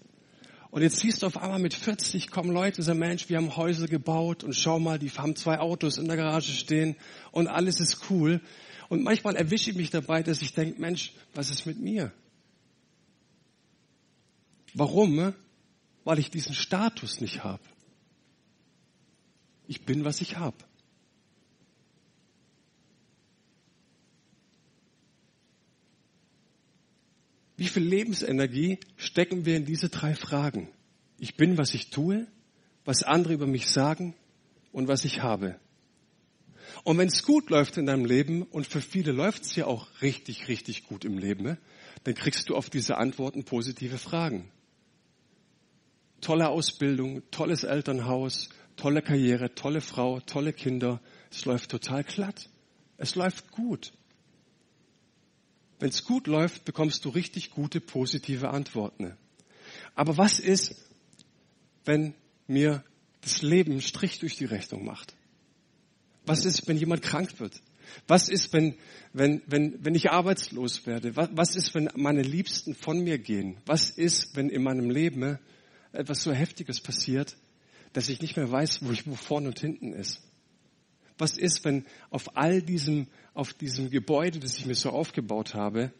Und 0.72 0.82
jetzt 0.82 1.00
siehst 1.00 1.22
du 1.22 1.28
auf 1.28 1.38
einmal 1.38 1.60
mit 1.60 1.74
40 1.74 2.32
kommen 2.32 2.52
Leute, 2.52 2.82
sagen, 2.82 3.00
Mensch, 3.00 3.30
wir 3.30 3.38
haben 3.38 3.56
Häuser 3.56 3.88
gebaut 3.88 4.44
und 4.44 4.56
schau 4.56 4.80
mal, 4.80 4.98
die 4.98 5.10
haben 5.12 5.36
zwei 5.36 5.60
Autos 5.60 5.98
in 5.98 6.08
der 6.08 6.18
Garage 6.18 6.52
stehen 6.52 6.96
und 7.32 7.48
alles 7.48 7.80
ist 7.80 8.10
cool. 8.10 8.42
Und 8.90 9.04
manchmal 9.04 9.36
erwische 9.36 9.70
ich 9.70 9.76
mich 9.76 9.92
dabei, 9.92 10.24
dass 10.24 10.42
ich 10.42 10.54
denke, 10.54 10.82
Mensch, 10.82 11.14
was 11.36 11.50
ist 11.50 11.66
mit 11.66 11.80
mir? 11.80 12.12
Warum? 14.74 15.34
Weil 16.04 16.20
ich 16.20 16.30
diesen 16.30 16.54
Status 16.54 17.22
nicht 17.22 17.44
habe. 17.44 17.64
Ich 19.68 19.86
bin, 19.86 20.04
was 20.04 20.22
ich 20.22 20.38
habe. 20.38 20.58
Wie 27.56 27.68
viel 27.68 27.84
Lebensenergie 27.84 28.80
stecken 28.98 29.46
wir 29.46 29.56
in 29.56 29.66
diese 29.66 29.90
drei 29.90 30.16
Fragen? 30.16 30.70
Ich 31.18 31.36
bin, 31.36 31.58
was 31.58 31.74
ich 31.74 31.92
tue, 31.92 32.28
was 32.84 33.04
andere 33.04 33.34
über 33.34 33.48
mich 33.48 33.70
sagen 33.70 34.16
und 34.72 34.88
was 34.88 35.06
ich 35.06 35.22
habe. 35.22 35.60
Und 36.84 36.98
wenn 36.98 37.08
es 37.08 37.24
gut 37.24 37.50
läuft 37.50 37.78
in 37.78 37.86
deinem 37.86 38.06
Leben, 38.06 38.44
und 38.44 38.68
für 38.68 38.82
viele 38.82 39.12
läuft 39.12 39.44
es 39.44 39.56
ja 39.56 39.68
auch 39.68 39.88
richtig, 40.02 40.48
richtig 40.48 40.84
gut 40.84 41.06
im 41.06 41.18
Leben, 41.18 41.44
ne, 41.44 41.58
dann 42.04 42.16
kriegst 42.16 42.50
du 42.50 42.56
auf 42.56 42.70
diese 42.70 42.98
Antworten 42.98 43.46
positive 43.46 43.98
Fragen. 43.98 44.50
Tolle 46.24 46.48
Ausbildung, 46.48 47.22
tolles 47.32 47.66
Elternhaus, 47.66 48.48
tolle 48.78 49.02
Karriere, 49.02 49.54
tolle 49.56 49.82
Frau, 49.82 50.22
tolle 50.22 50.54
Kinder. 50.54 51.02
Es 51.30 51.44
läuft 51.44 51.70
total 51.70 52.06
glatt. 52.06 52.50
Es 52.96 53.16
läuft 53.16 53.52
gut. 53.52 53.92
Wenn 55.80 55.90
es 55.90 56.06
gut 56.06 56.28
läuft, 56.28 56.64
bekommst 56.64 57.04
du 57.04 57.10
richtig 57.10 57.52
gute, 57.52 57.82
positive 57.82 58.52
Antworten. 58.52 59.18
Aber 59.96 60.18
was 60.18 60.40
ist, 60.40 60.76
wenn 61.84 62.14
mir 62.48 62.86
das 63.20 63.42
Leben 63.42 63.72
einen 63.72 63.82
Strich 63.82 64.20
durch 64.20 64.38
die 64.38 64.46
Rechnung 64.46 64.86
macht? 64.86 65.14
Was 66.26 66.46
ist, 66.46 66.70
wenn 66.70 66.78
jemand 66.78 67.02
krank 67.02 67.42
wird? 67.42 67.62
Was 68.08 68.30
ist, 68.30 68.54
wenn, 68.54 68.76
wenn, 69.12 69.42
wenn, 69.46 69.84
wenn 69.84 69.94
ich 69.94 70.10
arbeitslos 70.10 70.88
werde? 70.88 71.18
Was, 71.18 71.30
was 71.34 71.56
ist, 71.58 71.76
wenn 71.76 71.90
meine 71.96 72.22
Liebsten 72.22 72.76
von 72.76 73.04
mir 73.04 73.18
gehen? 73.18 73.58
Was 73.66 73.90
ist, 73.90 74.38
wenn 74.38 74.48
in 74.48 74.64
meinem 74.64 74.90
Leben 74.90 75.38
etwas 75.94 76.24
so 76.24 76.34
Heftiges 76.34 76.82
passiert, 76.82 77.38
dass 77.94 78.10
ich 78.10 78.22
nicht 78.22 78.36
mehr 78.36 78.52
weiß, 78.52 78.80
wo 78.82 78.92
ich 78.92 79.08
wo 79.08 79.16
vorne 79.16 79.48
und 79.50 79.60
hinten 79.60 79.94
ist. 79.94 80.22
Was 81.18 81.38
ist, 81.38 81.64
wenn 81.64 81.86
auf 82.10 82.36
all 82.36 82.62
diesem, 82.62 83.08
auf 83.34 83.54
diesem 83.54 83.92
Gebäude, 83.92 84.40
das 84.40 84.58
ich 84.58 84.66
mir 84.66 84.76
so 84.76 84.90
aufgebaut 84.90 85.54
habe, 85.54 85.94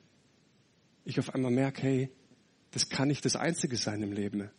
ich 1.06 1.20
auf 1.20 1.34
einmal 1.34 1.52
merke, 1.52 1.84
hey, 1.84 2.10
das 2.72 2.90
kann 2.90 3.08
nicht 3.08 3.24
das 3.24 3.36
Einzige 3.36 3.78
sein 3.78 4.02
im 4.02 4.12
Leben. 4.12 4.50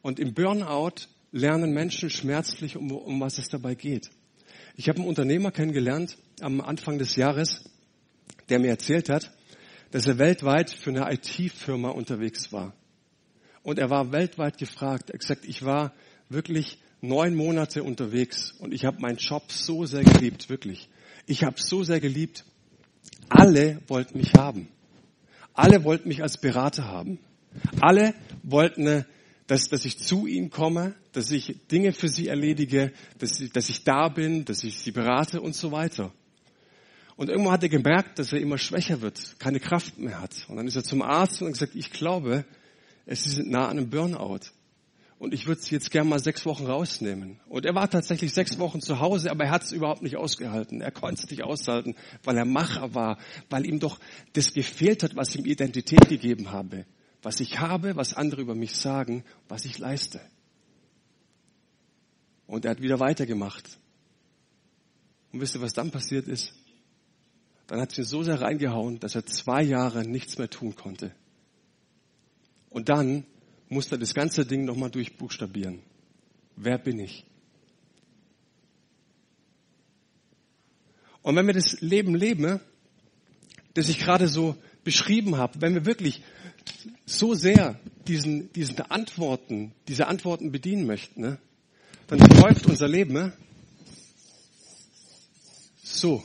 Und 0.00 0.18
im 0.18 0.32
Burnout 0.34 1.06
lernen 1.30 1.72
Menschen 1.72 2.10
schmerzlich, 2.10 2.76
um, 2.76 2.90
um 2.90 3.20
was 3.20 3.38
es 3.38 3.48
dabei 3.48 3.74
geht. 3.74 4.10
Ich 4.76 4.88
habe 4.88 4.98
einen 4.98 5.08
Unternehmer 5.08 5.52
kennengelernt 5.52 6.16
am 6.40 6.60
Anfang 6.60 6.98
des 6.98 7.16
Jahres, 7.16 7.64
der 8.48 8.58
mir 8.58 8.68
erzählt 8.68 9.10
hat, 9.10 9.32
dass 9.92 10.06
er 10.06 10.18
weltweit 10.18 10.70
für 10.70 10.90
eine 10.90 11.12
IT-Firma 11.12 11.90
unterwegs 11.90 12.50
war. 12.50 12.74
Und 13.62 13.78
er 13.78 13.90
war 13.90 14.10
weltweit 14.10 14.58
gefragt. 14.58 15.10
Er 15.10 15.14
hat 15.14 15.20
gesagt, 15.20 15.44
ich 15.44 15.64
war 15.64 15.92
wirklich 16.28 16.78
neun 17.02 17.34
Monate 17.34 17.84
unterwegs 17.84 18.52
und 18.58 18.72
ich 18.72 18.84
habe 18.84 19.00
meinen 19.00 19.18
Job 19.18 19.52
so 19.52 19.84
sehr 19.84 20.02
geliebt, 20.02 20.48
wirklich. 20.48 20.88
Ich 21.26 21.44
habe 21.44 21.56
so 21.60 21.84
sehr 21.84 22.00
geliebt. 22.00 22.44
Alle 23.28 23.80
wollten 23.86 24.18
mich 24.18 24.34
haben. 24.34 24.68
Alle 25.52 25.84
wollten 25.84 26.08
mich 26.08 26.22
als 26.22 26.40
Berater 26.40 26.84
haben. 26.84 27.18
Alle 27.80 28.14
wollten, 28.42 29.04
dass, 29.46 29.68
dass 29.68 29.84
ich 29.84 29.98
zu 29.98 30.26
ihnen 30.26 30.48
komme, 30.48 30.94
dass 31.12 31.30
ich 31.30 31.66
Dinge 31.70 31.92
für 31.92 32.08
sie 32.08 32.28
erledige, 32.28 32.92
dass 33.18 33.42
dass 33.52 33.68
ich 33.68 33.84
da 33.84 34.08
bin, 34.08 34.46
dass 34.46 34.64
ich 34.64 34.78
sie 34.78 34.90
berate 34.90 35.42
und 35.42 35.54
so 35.54 35.70
weiter. 35.70 36.12
Und 37.22 37.28
irgendwann 37.28 37.52
hat 37.52 37.62
er 37.62 37.68
gemerkt, 37.68 38.18
dass 38.18 38.32
er 38.32 38.40
immer 38.40 38.58
schwächer 38.58 39.00
wird, 39.00 39.38
keine 39.38 39.60
Kraft 39.60 39.96
mehr 39.96 40.20
hat. 40.20 40.44
Und 40.48 40.56
dann 40.56 40.66
ist 40.66 40.74
er 40.74 40.82
zum 40.82 41.02
Arzt 41.02 41.40
und 41.40 41.46
hat 41.46 41.52
gesagt, 41.52 41.76
ich 41.76 41.92
glaube, 41.92 42.44
es 43.06 43.26
ist 43.26 43.46
nah 43.46 43.68
an 43.68 43.78
einem 43.78 43.90
Burnout 43.90 44.40
und 45.20 45.32
ich 45.32 45.46
würde 45.46 45.62
sie 45.62 45.76
jetzt 45.76 45.92
gern 45.92 46.08
mal 46.08 46.18
sechs 46.18 46.44
Wochen 46.46 46.66
rausnehmen. 46.66 47.38
Und 47.48 47.64
er 47.64 47.76
war 47.76 47.88
tatsächlich 47.88 48.34
sechs 48.34 48.58
Wochen 48.58 48.80
zu 48.80 48.98
Hause, 48.98 49.30
aber 49.30 49.44
er 49.44 49.50
hat 49.52 49.62
es 49.62 49.70
überhaupt 49.70 50.02
nicht 50.02 50.16
ausgehalten. 50.16 50.80
Er 50.80 50.90
konnte 50.90 51.22
es 51.22 51.30
nicht 51.30 51.44
aushalten, 51.44 51.94
weil 52.24 52.36
er 52.36 52.44
Macher 52.44 52.92
war, 52.92 53.18
weil 53.48 53.66
ihm 53.66 53.78
doch 53.78 54.00
das 54.32 54.52
gefehlt 54.52 55.04
hat, 55.04 55.14
was 55.14 55.36
ihm 55.36 55.46
Identität 55.46 56.08
gegeben 56.08 56.50
habe. 56.50 56.86
Was 57.22 57.38
ich 57.38 57.60
habe, 57.60 57.94
was 57.94 58.14
andere 58.14 58.40
über 58.40 58.56
mich 58.56 58.74
sagen, 58.74 59.22
was 59.46 59.64
ich 59.64 59.78
leiste. 59.78 60.20
Und 62.48 62.64
er 62.64 62.72
hat 62.72 62.82
wieder 62.82 62.98
weitergemacht. 62.98 63.78
Und 65.32 65.40
wisst 65.40 65.54
ihr, 65.54 65.60
was 65.60 65.72
dann 65.72 65.92
passiert 65.92 66.26
ist? 66.26 66.52
Dann 67.72 67.80
hat 67.80 67.96
ihn 67.96 68.04
so 68.04 68.22
sehr 68.22 68.38
reingehauen, 68.38 69.00
dass 69.00 69.14
er 69.14 69.24
zwei 69.24 69.62
Jahre 69.62 70.06
nichts 70.06 70.36
mehr 70.36 70.50
tun 70.50 70.76
konnte. 70.76 71.10
Und 72.68 72.90
dann 72.90 73.24
musste 73.70 73.98
das 73.98 74.12
ganze 74.12 74.44
Ding 74.44 74.66
nochmal 74.66 74.90
durchbuchstabieren. 74.90 75.80
Wer 76.54 76.76
bin 76.76 76.98
ich? 76.98 77.24
Und 81.22 81.34
wenn 81.34 81.46
wir 81.46 81.54
das 81.54 81.80
Leben 81.80 82.14
leben, 82.14 82.60
das 83.72 83.88
ich 83.88 84.00
gerade 84.00 84.28
so 84.28 84.54
beschrieben 84.84 85.38
habe, 85.38 85.62
wenn 85.62 85.72
wir 85.72 85.86
wirklich 85.86 86.22
so 87.06 87.32
sehr 87.32 87.80
diesen, 88.06 88.52
diesen 88.52 88.78
Antworten, 88.82 89.72
diese 89.88 90.08
Antworten 90.08 90.52
bedienen 90.52 90.84
möchten, 90.84 91.22
ne, 91.22 91.38
dann 92.08 92.18
läuft 92.18 92.66
unser 92.66 92.86
Leben 92.86 93.14
ne, 93.14 93.32
so. 95.82 96.22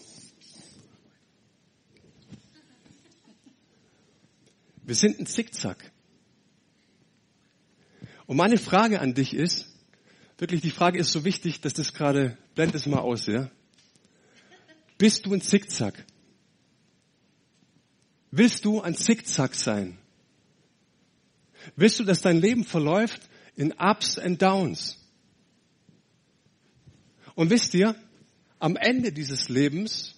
Wir 4.87 4.95
sind 4.95 5.19
ein 5.19 5.25
Zickzack. 5.27 5.91
Und 8.25 8.37
meine 8.37 8.57
Frage 8.57 9.01
an 9.01 9.13
dich 9.13 9.33
ist, 9.33 9.67
wirklich 10.37 10.61
die 10.61 10.71
Frage 10.71 10.97
ist 10.97 11.11
so 11.11 11.25
wichtig, 11.25 11.59
dass 11.59 11.73
das 11.73 11.93
gerade, 11.93 12.37
blend 12.55 12.73
es 12.73 12.85
mal 12.85 12.99
aus, 12.99 13.27
ja? 13.27 13.51
Bist 14.97 15.25
du 15.25 15.33
ein 15.33 15.41
Zickzack? 15.41 16.05
Willst 18.31 18.63
du 18.63 18.79
ein 18.81 18.95
Zickzack 18.95 19.55
sein? 19.55 19.99
Willst 21.75 21.99
du, 21.99 22.05
dass 22.05 22.21
dein 22.21 22.39
Leben 22.39 22.63
verläuft 22.63 23.21
in 23.57 23.73
Ups 23.73 24.17
and 24.17 24.41
Downs? 24.41 24.97
Und 27.35 27.49
wisst 27.49 27.73
ihr, 27.73 27.93
am 28.57 28.77
Ende 28.77 29.11
dieses 29.11 29.49
Lebens 29.49 30.15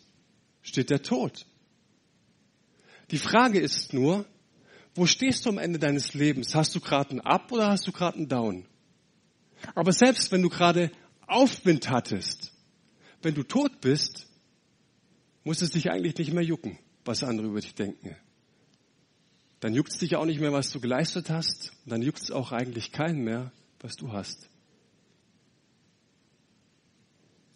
steht 0.61 0.91
der 0.91 1.01
Tod. 1.01 1.47
Die 3.09 3.17
Frage 3.17 3.59
ist 3.59 3.93
nur, 3.93 4.27
wo 4.95 5.05
stehst 5.05 5.45
du 5.45 5.49
am 5.49 5.57
Ende 5.57 5.79
deines 5.79 6.13
Lebens? 6.13 6.55
Hast 6.55 6.75
du 6.75 6.79
gerade 6.79 7.11
einen 7.11 7.21
Up 7.21 7.51
oder 7.51 7.69
hast 7.69 7.87
du 7.87 7.91
gerade 7.91 8.17
einen 8.17 8.27
Down? 8.27 8.65
Aber 9.75 9.91
selbst 9.91 10.31
wenn 10.31 10.41
du 10.41 10.49
gerade 10.49 10.91
Aufwind 11.27 11.89
hattest, 11.89 12.51
wenn 13.21 13.35
du 13.35 13.43
tot 13.43 13.81
bist, 13.81 14.27
muss 15.43 15.61
es 15.61 15.71
dich 15.71 15.91
eigentlich 15.91 16.17
nicht 16.17 16.33
mehr 16.33 16.43
jucken, 16.43 16.79
was 17.05 17.23
andere 17.23 17.47
über 17.47 17.59
dich 17.59 17.75
denken. 17.75 18.15
Dann 19.59 19.73
juckt 19.73 19.91
es 19.91 19.97
dich 19.97 20.15
auch 20.15 20.25
nicht 20.25 20.39
mehr, 20.39 20.53
was 20.53 20.71
du 20.71 20.79
geleistet 20.79 21.29
hast. 21.29 21.73
Und 21.83 21.91
dann 21.91 22.01
juckt 22.01 22.21
es 22.21 22.31
auch 22.31 22.51
eigentlich 22.51 22.91
keinen 22.91 23.23
mehr, 23.23 23.51
was 23.81 23.95
du 23.95 24.11
hast. 24.11 24.49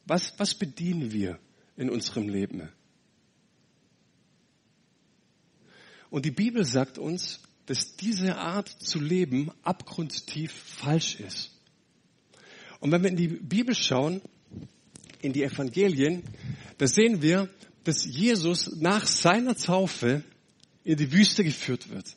Was, 0.05 0.37
was 0.37 0.53
bedienen 0.53 1.11
wir 1.11 1.39
in 1.77 1.89
unserem 1.89 2.27
Leben? 2.27 2.69
Und 6.13 6.25
die 6.25 6.31
Bibel 6.31 6.63
sagt 6.63 6.99
uns, 6.99 7.39
dass 7.65 7.95
diese 7.95 8.37
Art 8.37 8.69
zu 8.69 8.99
leben 8.99 9.49
abgrundtief 9.63 10.51
falsch 10.51 11.15
ist. 11.15 11.49
Und 12.79 12.91
wenn 12.91 13.01
wir 13.01 13.09
in 13.09 13.15
die 13.15 13.29
Bibel 13.29 13.73
schauen, 13.73 14.21
in 15.23 15.33
die 15.33 15.41
Evangelien, 15.41 16.21
da 16.77 16.85
sehen 16.85 17.23
wir, 17.23 17.49
dass 17.83 18.05
Jesus 18.05 18.75
nach 18.75 19.07
seiner 19.07 19.55
Taufe 19.55 20.21
in 20.83 20.97
die 20.97 21.11
Wüste 21.11 21.43
geführt 21.43 21.89
wird 21.89 22.15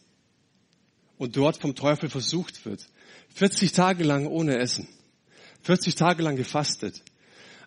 und 1.17 1.35
dort 1.35 1.57
vom 1.57 1.75
Teufel 1.75 2.11
versucht 2.11 2.67
wird. 2.67 2.87
40 3.31 3.73
Tage 3.73 4.05
lang 4.05 4.27
ohne 4.27 4.59
Essen. 4.59 4.87
40 5.63 5.95
Tage 5.95 6.23
lang 6.23 6.37
gefastet. 6.37 7.01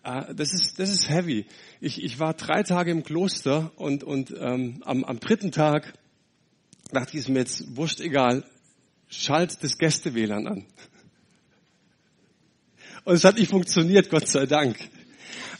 Ah, 0.04 0.32
das 0.32 0.54
ist, 0.54 0.78
das 0.78 0.90
ist 0.90 1.08
heavy. 1.08 1.46
Ich, 1.80 2.00
ich 2.00 2.20
war 2.20 2.34
drei 2.34 2.62
Tage 2.62 2.92
im 2.92 3.02
Kloster 3.02 3.72
und, 3.74 4.04
und 4.04 4.32
ähm, 4.38 4.80
am, 4.84 5.02
am 5.02 5.18
dritten 5.18 5.50
Tag 5.50 5.94
dachte 6.90 7.12
ich, 7.12 7.20
ist 7.20 7.28
mir 7.28 7.40
jetzt 7.40 7.76
wurscht 7.76 8.00
egal, 8.00 8.44
schalt 9.08 9.62
das 9.62 9.78
Gäste-WLAN 9.78 10.46
an. 10.46 10.66
Und 13.04 13.14
es 13.14 13.24
hat 13.24 13.38
nicht 13.38 13.50
funktioniert, 13.50 14.10
Gott 14.10 14.28
sei 14.28 14.46
Dank. 14.46 14.76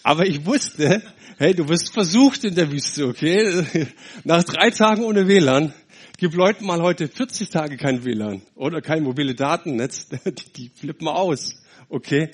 Aber 0.03 0.27
ich 0.27 0.45
wusste, 0.47 1.03
hey, 1.39 1.55
du 1.55 1.69
wirst 1.69 1.93
versucht 1.93 2.45
in 2.45 2.55
der 2.55 2.71
Wüste, 2.71 3.07
okay? 3.07 3.87
Nach 4.25 4.45
drei 4.45 4.71
Tagen 4.71 5.05
ohne 5.05 5.27
WLAN, 5.27 5.73
gib 6.19 6.35
Leuten 6.35 6.67
mal 6.67 6.83
heute 6.83 7.09
40 7.09 7.49
Tage 7.49 7.77
kein 7.77 8.05
WLAN 8.05 8.43
oder 8.55 8.81
kein 8.81 9.03
mobile 9.03 9.35
Datennetz, 9.35 10.09
die, 10.09 10.53
die 10.53 10.69
flippen 10.69 11.09
aus, 11.09 11.55
okay? 11.89 12.31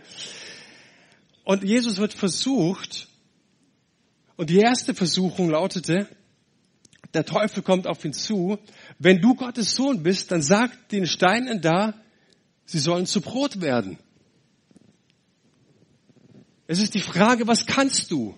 Und 1.45 1.63
Jesus 1.63 1.99
wird 1.99 2.13
versucht, 2.13 3.09
und 4.37 4.51
die 4.51 4.59
erste 4.59 4.95
Versuchung 4.95 5.51
lautete, 5.51 6.09
der 7.17 7.25
Teufel 7.25 7.63
kommt 7.63 7.87
auf 7.87 8.05
ihn 8.05 8.13
zu 8.13 8.59
wenn 8.99 9.21
du 9.21 9.35
Gottes 9.35 9.75
Sohn 9.75 10.03
bist, 10.03 10.31
dann 10.31 10.43
sag 10.43 10.89
den 10.91 11.07
Steinen 11.07 11.61
da, 11.61 11.95
sie 12.65 12.79
sollen 12.79 13.07
zu 13.07 13.21
Brot 13.21 13.61
werden. 13.61 13.99
Es 16.67 16.81
ist 16.81 16.95
die 16.95 17.01
Frage, 17.01 17.47
was 17.47 17.67
kannst 17.67 18.11
du? 18.11 18.35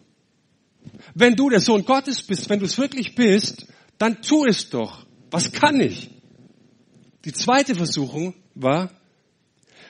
Wenn 1.15 1.35
du 1.37 1.49
der 1.51 1.61
Sohn 1.61 1.85
Gottes 1.85 2.23
bist, 2.23 2.49
wenn 2.49 2.59
du 2.59 2.67
es 2.67 2.79
wirklich 2.79 3.15
bist, 3.15 3.67
dann 3.99 4.23
tu 4.23 4.45
es 4.45 4.71
doch. 4.71 5.07
Was 5.31 5.53
kann 5.53 5.81
ich? 5.81 6.11
Die 7.25 7.33
zweite 7.33 7.75
Versuchung 7.75 8.35
war, 8.55 8.91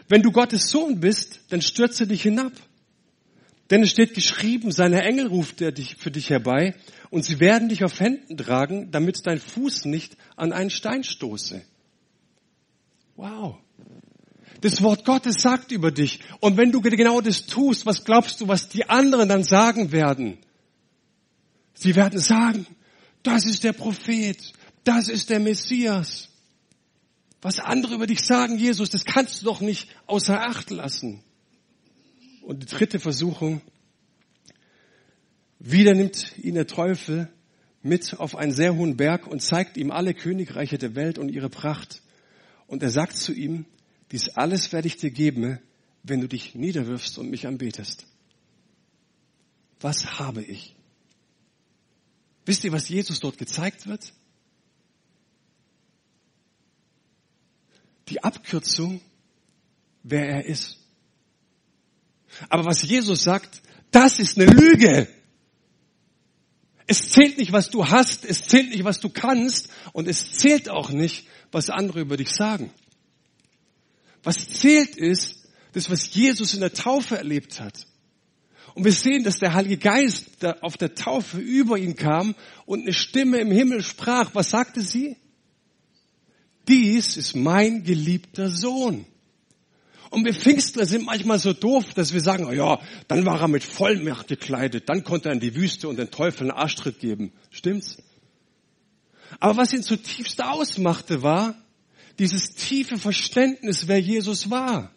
wenn 0.08 0.22
du 0.22 0.32
Gottes 0.32 0.70
Sohn 0.70 1.00
bist, 1.00 1.40
dann 1.50 1.62
stürze 1.62 2.06
dich 2.06 2.22
hinab. 2.22 2.52
Denn 3.70 3.82
es 3.82 3.90
steht 3.90 4.14
geschrieben, 4.14 4.72
seine 4.72 5.02
Engel 5.02 5.26
ruft 5.26 5.60
er 5.60 5.72
dich 5.72 5.96
für 5.96 6.10
dich 6.10 6.30
herbei 6.30 6.74
und 7.10 7.24
sie 7.24 7.38
werden 7.38 7.68
dich 7.68 7.84
auf 7.84 8.00
Händen 8.00 8.36
tragen, 8.36 8.90
damit 8.90 9.26
dein 9.26 9.38
Fuß 9.38 9.84
nicht 9.84 10.16
an 10.36 10.52
einen 10.52 10.70
Stein 10.70 11.04
stoße. 11.04 11.62
Wow. 13.16 13.58
Das 14.60 14.82
Wort 14.82 15.04
Gottes 15.04 15.42
sagt 15.42 15.70
über 15.70 15.90
dich. 15.90 16.20
Und 16.40 16.56
wenn 16.56 16.72
du 16.72 16.80
genau 16.80 17.20
das 17.20 17.46
tust, 17.46 17.84
was 17.84 18.04
glaubst 18.04 18.40
du, 18.40 18.48
was 18.48 18.68
die 18.68 18.88
anderen 18.88 19.28
dann 19.28 19.44
sagen 19.44 19.92
werden? 19.92 20.38
Sie 21.74 21.94
werden 21.94 22.18
sagen, 22.18 22.66
das 23.22 23.44
ist 23.44 23.64
der 23.64 23.72
Prophet, 23.72 24.52
das 24.84 25.08
ist 25.08 25.30
der 25.30 25.40
Messias. 25.40 26.28
Was 27.40 27.60
andere 27.60 27.94
über 27.94 28.06
dich 28.06 28.20
sagen, 28.20 28.58
Jesus, 28.58 28.90
das 28.90 29.04
kannst 29.04 29.42
du 29.42 29.46
doch 29.46 29.60
nicht 29.60 29.88
außer 30.06 30.40
Acht 30.40 30.70
lassen. 30.70 31.22
Und 32.48 32.62
die 32.62 32.66
dritte 32.66 32.98
Versuchung, 32.98 33.60
wieder 35.58 35.92
nimmt 35.92 36.38
ihn 36.38 36.54
der 36.54 36.66
Teufel 36.66 37.28
mit 37.82 38.18
auf 38.18 38.36
einen 38.36 38.52
sehr 38.52 38.74
hohen 38.74 38.96
Berg 38.96 39.26
und 39.26 39.42
zeigt 39.42 39.76
ihm 39.76 39.90
alle 39.90 40.14
Königreiche 40.14 40.78
der 40.78 40.94
Welt 40.94 41.18
und 41.18 41.28
ihre 41.28 41.50
Pracht. 41.50 42.00
Und 42.66 42.82
er 42.82 42.88
sagt 42.88 43.18
zu 43.18 43.34
ihm, 43.34 43.66
dies 44.12 44.30
alles 44.30 44.72
werde 44.72 44.88
ich 44.88 44.96
dir 44.96 45.10
geben, 45.10 45.58
wenn 46.02 46.22
du 46.22 46.26
dich 46.26 46.54
niederwirfst 46.54 47.18
und 47.18 47.28
mich 47.28 47.46
anbetest. 47.46 48.06
Was 49.80 50.18
habe 50.18 50.42
ich? 50.42 50.74
Wisst 52.46 52.64
ihr, 52.64 52.72
was 52.72 52.88
Jesus 52.88 53.20
dort 53.20 53.36
gezeigt 53.36 53.86
wird? 53.86 54.14
Die 58.08 58.24
Abkürzung, 58.24 59.02
wer 60.02 60.26
er 60.26 60.46
ist. 60.46 60.77
Aber 62.48 62.64
was 62.64 62.82
Jesus 62.82 63.22
sagt, 63.22 63.62
das 63.90 64.18
ist 64.18 64.38
eine 64.38 64.50
Lüge. 64.50 65.08
Es 66.86 67.10
zählt 67.10 67.38
nicht, 67.38 67.52
was 67.52 67.70
du 67.70 67.86
hast, 67.86 68.24
es 68.24 68.42
zählt 68.42 68.70
nicht, 68.70 68.84
was 68.84 69.00
du 69.00 69.10
kannst 69.10 69.68
und 69.92 70.08
es 70.08 70.32
zählt 70.32 70.68
auch 70.70 70.90
nicht, 70.90 71.26
was 71.52 71.70
andere 71.70 72.00
über 72.00 72.16
dich 72.16 72.30
sagen. 72.30 72.70
Was 74.22 74.48
zählt 74.48 74.96
ist, 74.96 75.48
das, 75.72 75.90
was 75.90 76.14
Jesus 76.14 76.54
in 76.54 76.60
der 76.60 76.72
Taufe 76.72 77.18
erlebt 77.18 77.60
hat. 77.60 77.86
Und 78.74 78.84
wir 78.84 78.92
sehen, 78.92 79.24
dass 79.24 79.38
der 79.38 79.54
Heilige 79.54 79.78
Geist 79.78 80.44
auf 80.62 80.76
der 80.76 80.94
Taufe 80.94 81.38
über 81.38 81.78
ihn 81.78 81.96
kam 81.96 82.34
und 82.64 82.82
eine 82.82 82.92
Stimme 82.92 83.38
im 83.38 83.50
Himmel 83.50 83.82
sprach. 83.82 84.34
Was 84.34 84.50
sagte 84.50 84.82
sie? 84.82 85.16
Dies 86.68 87.16
ist 87.16 87.34
mein 87.34 87.82
geliebter 87.82 88.50
Sohn. 88.50 89.06
Und 90.10 90.24
wir 90.24 90.32
Pfingstler 90.32 90.86
sind 90.86 91.04
manchmal 91.04 91.38
so 91.38 91.52
doof, 91.52 91.92
dass 91.94 92.12
wir 92.12 92.20
sagen, 92.20 92.46
oh 92.46 92.52
ja, 92.52 92.80
dann 93.08 93.26
war 93.26 93.40
er 93.40 93.48
mit 93.48 93.62
Vollmacht 93.62 94.28
gekleidet, 94.28 94.88
dann 94.88 95.04
konnte 95.04 95.28
er 95.28 95.34
in 95.34 95.40
die 95.40 95.54
Wüste 95.54 95.88
und 95.88 95.98
den 95.98 96.10
Teufel 96.10 96.50
einen 96.50 96.58
Arschtritt 96.58 96.98
geben. 96.98 97.32
Stimmt's? 97.50 97.98
Aber 99.40 99.58
was 99.58 99.72
ihn 99.72 99.82
zutiefst 99.82 100.42
ausmachte, 100.42 101.22
war 101.22 101.54
dieses 102.18 102.54
tiefe 102.54 102.96
Verständnis, 102.96 103.86
wer 103.86 104.00
Jesus 104.00 104.50
war. 104.50 104.92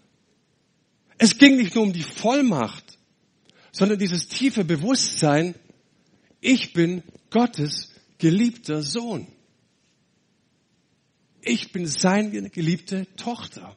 Es 1.18 1.38
ging 1.38 1.58
nicht 1.58 1.76
nur 1.76 1.84
um 1.84 1.94
die 1.94 2.04
Vollmacht, 2.04 2.98
sondern 3.72 4.00
dieses 4.00 4.28
tiefe 4.28 4.64
Bewusstsein, 4.64 5.56
ich 6.40 6.74
bin 6.74 7.04
Gottes 7.30 7.92
geliebter 8.18 8.82
Sohn. 8.82 9.28
Ich 11.42 11.72
bin 11.72 11.86
seine 11.86 12.50
geliebte 12.50 13.08
Tochter. 13.16 13.76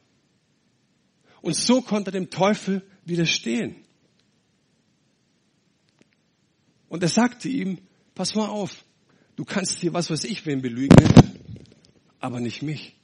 Und 1.45 1.55
so 1.55 1.83
konnte 1.83 2.09
er 2.09 2.13
dem 2.13 2.31
Teufel 2.31 2.81
widerstehen. 3.03 3.75
Und 6.89 7.03
er 7.03 7.07
sagte 7.07 7.49
ihm, 7.49 7.77
pass 8.15 8.33
mal 8.33 8.47
auf, 8.47 8.83
du 9.35 9.45
kannst 9.45 9.79
hier 9.79 9.93
was 9.93 10.09
weiß 10.09 10.23
ich 10.23 10.47
wen 10.47 10.63
belügen, 10.63 11.07
aber 12.19 12.39
nicht 12.39 12.63
mich. 12.63 12.95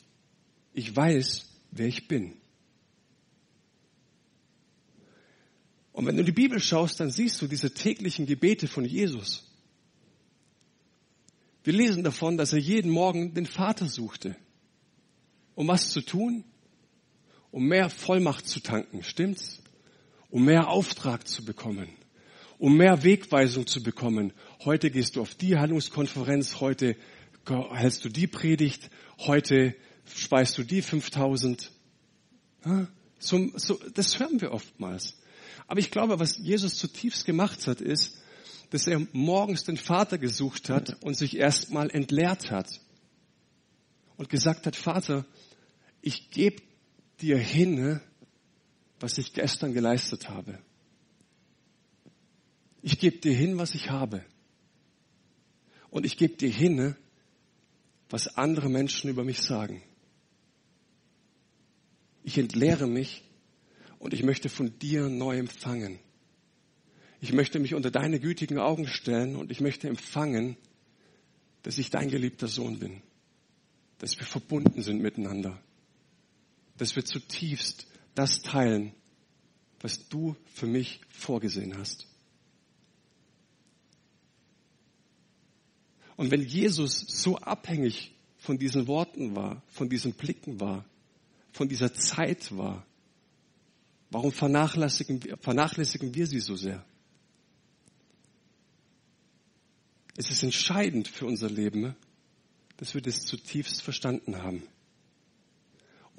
Ich 0.74 0.96
weiß, 0.96 1.50
wer 1.70 1.86
ich 1.86 2.08
bin. 2.08 2.36
Und 5.92 6.08
wenn 6.08 6.18
du 6.18 6.24
die 6.24 6.32
Bibel 6.32 6.60
schaust, 6.60 7.00
dann 7.00 7.12
siehst 7.12 7.40
du 7.44 7.48
diese 7.48 7.72
täglichen 7.76 8.26
Gebete 8.26 8.68
von 8.68 8.86
Jesus. 8.86 9.52
Wir 11.64 11.74
lesen 11.74 12.04
davon, 12.04 12.38
dass 12.38 12.54
er 12.54 12.60
jeden 12.60 12.90
Morgen 12.90 13.36
den 13.36 13.46
Vater 13.46 13.88
suchte. 13.88 14.36
Um 15.54 15.68
was 15.68 15.92
zu 15.92 16.02
tun? 16.02 16.44
Um 17.52 17.68
mehr 17.68 17.90
Vollmacht 17.90 18.48
zu 18.48 18.62
tanken, 18.62 19.04
stimmt's? 19.04 19.62
Um 20.30 20.46
mehr 20.46 20.70
Auftrag 20.70 21.28
zu 21.28 21.44
bekommen. 21.44 21.90
Um 22.58 22.78
mehr 22.78 23.04
Wegweisung 23.04 23.68
zu 23.68 23.84
bekommen. 23.84 24.34
Heute 24.64 24.90
gehst 24.90 25.16
du 25.16 25.22
auf 25.22 25.36
die 25.36 25.58
Heilungskonferenz, 25.58 26.62
heute 26.62 26.96
hältst 27.72 28.06
du 28.06 28.10
die 28.10 28.28
Predigt, 28.28 28.90
heute 29.20 29.76
speist 30.06 30.58
du 30.58 30.64
die 30.64 30.82
5000. 30.82 31.72
So, 33.20 33.50
so, 33.56 33.80
das 33.94 34.20
hören 34.20 34.40
wir 34.40 34.52
oftmals. 34.54 35.18
Aber 35.68 35.80
ich 35.80 35.92
glaube, 35.92 36.20
was 36.20 36.38
Jesus 36.38 36.76
zutiefst 36.76 37.26
gemacht 37.26 37.68
hat, 37.68 37.82
ist, 37.82 38.18
dass 38.70 38.88
er 38.88 39.06
morgens 39.12 39.66
den 39.66 39.78
Vater 39.78 40.18
gesucht 40.18 40.70
hat 40.70 41.04
und 41.04 41.16
sich 41.16 41.36
erstmal 41.36 41.90
entleert 41.90 42.52
hat. 42.52 42.80
Und 44.16 44.30
gesagt 44.30 44.66
hat, 44.66 44.76
Vater, 44.76 45.26
ich 46.02 46.30
gebe 46.30 46.62
dir 47.22 47.38
hin, 47.38 48.00
was 49.00 49.18
ich 49.18 49.34
gestern 49.34 49.74
geleistet 49.74 50.30
habe. 50.30 50.60
Ich 52.82 53.00
gebe 53.00 53.18
dir 53.18 53.34
hin, 53.34 53.58
was 53.58 53.76
ich 53.76 53.90
habe. 53.90 54.26
Und 55.90 56.06
ich 56.06 56.18
gebe 56.18 56.36
dir 56.36 56.50
hin, 56.50 56.96
was 58.10 58.38
andere 58.38 58.70
Menschen 58.70 59.10
über 59.10 59.24
mich 59.24 59.42
sagen. 59.42 59.84
Ich 62.24 62.38
entleere 62.38 62.88
mich 62.88 63.24
und 64.00 64.14
ich 64.14 64.24
möchte 64.24 64.50
von 64.50 64.78
dir 64.80 65.10
neu 65.10 65.38
empfangen. 65.38 66.00
Ich 67.20 67.34
möchte 67.34 67.60
mich 67.60 67.76
unter 67.76 67.92
deine 67.92 68.20
gütigen 68.20 68.58
Augen 68.58 68.88
stellen 68.88 69.36
und 69.36 69.52
ich 69.52 69.62
möchte 69.62 69.88
empfangen, 69.88 70.58
dass 71.64 71.78
ich 71.78 71.92
dein 71.92 72.10
geliebter 72.10 72.48
Sohn 72.48 72.80
bin, 72.80 73.02
dass 74.00 74.18
wir 74.18 74.26
verbunden 74.26 74.82
sind 74.82 75.02
miteinander, 75.02 75.62
dass 76.82 76.96
wir 76.96 77.06
zutiefst 77.06 77.86
das 78.16 78.42
teilen, 78.42 78.94
was 79.82 80.10
du 80.10 80.36
für 80.54 80.66
mich 80.66 81.00
vorgesehen 81.10 81.78
hast. 81.78 82.08
Und 86.18 86.32
wenn 86.32 86.42
Jesus 86.42 87.06
so 87.08 87.38
abhängig 87.38 88.16
von 88.38 88.58
diesen 88.58 88.88
Worten 88.88 89.36
war, 89.36 89.62
von 89.68 89.90
diesen 89.90 90.14
Blicken 90.14 90.60
war, 90.60 90.84
von 91.52 91.70
dieser 91.70 91.94
Zeit 91.94 92.58
war, 92.58 92.86
Warum 94.12 94.34
vernachlässigen, 94.34 95.22
vernachlässigen 95.40 96.14
wir 96.14 96.28
sie 96.28 96.42
so 96.42 96.58
sehr? 96.58 96.86
Es 100.18 100.30
ist 100.30 100.44
entscheidend 100.44 101.08
für 101.08 101.26
unser 101.26 101.50
Leben, 101.50 101.96
dass 102.76 102.94
wir 102.94 103.02
das 103.02 103.22
zutiefst 103.22 103.82
verstanden 103.82 104.44
haben. 104.44 104.64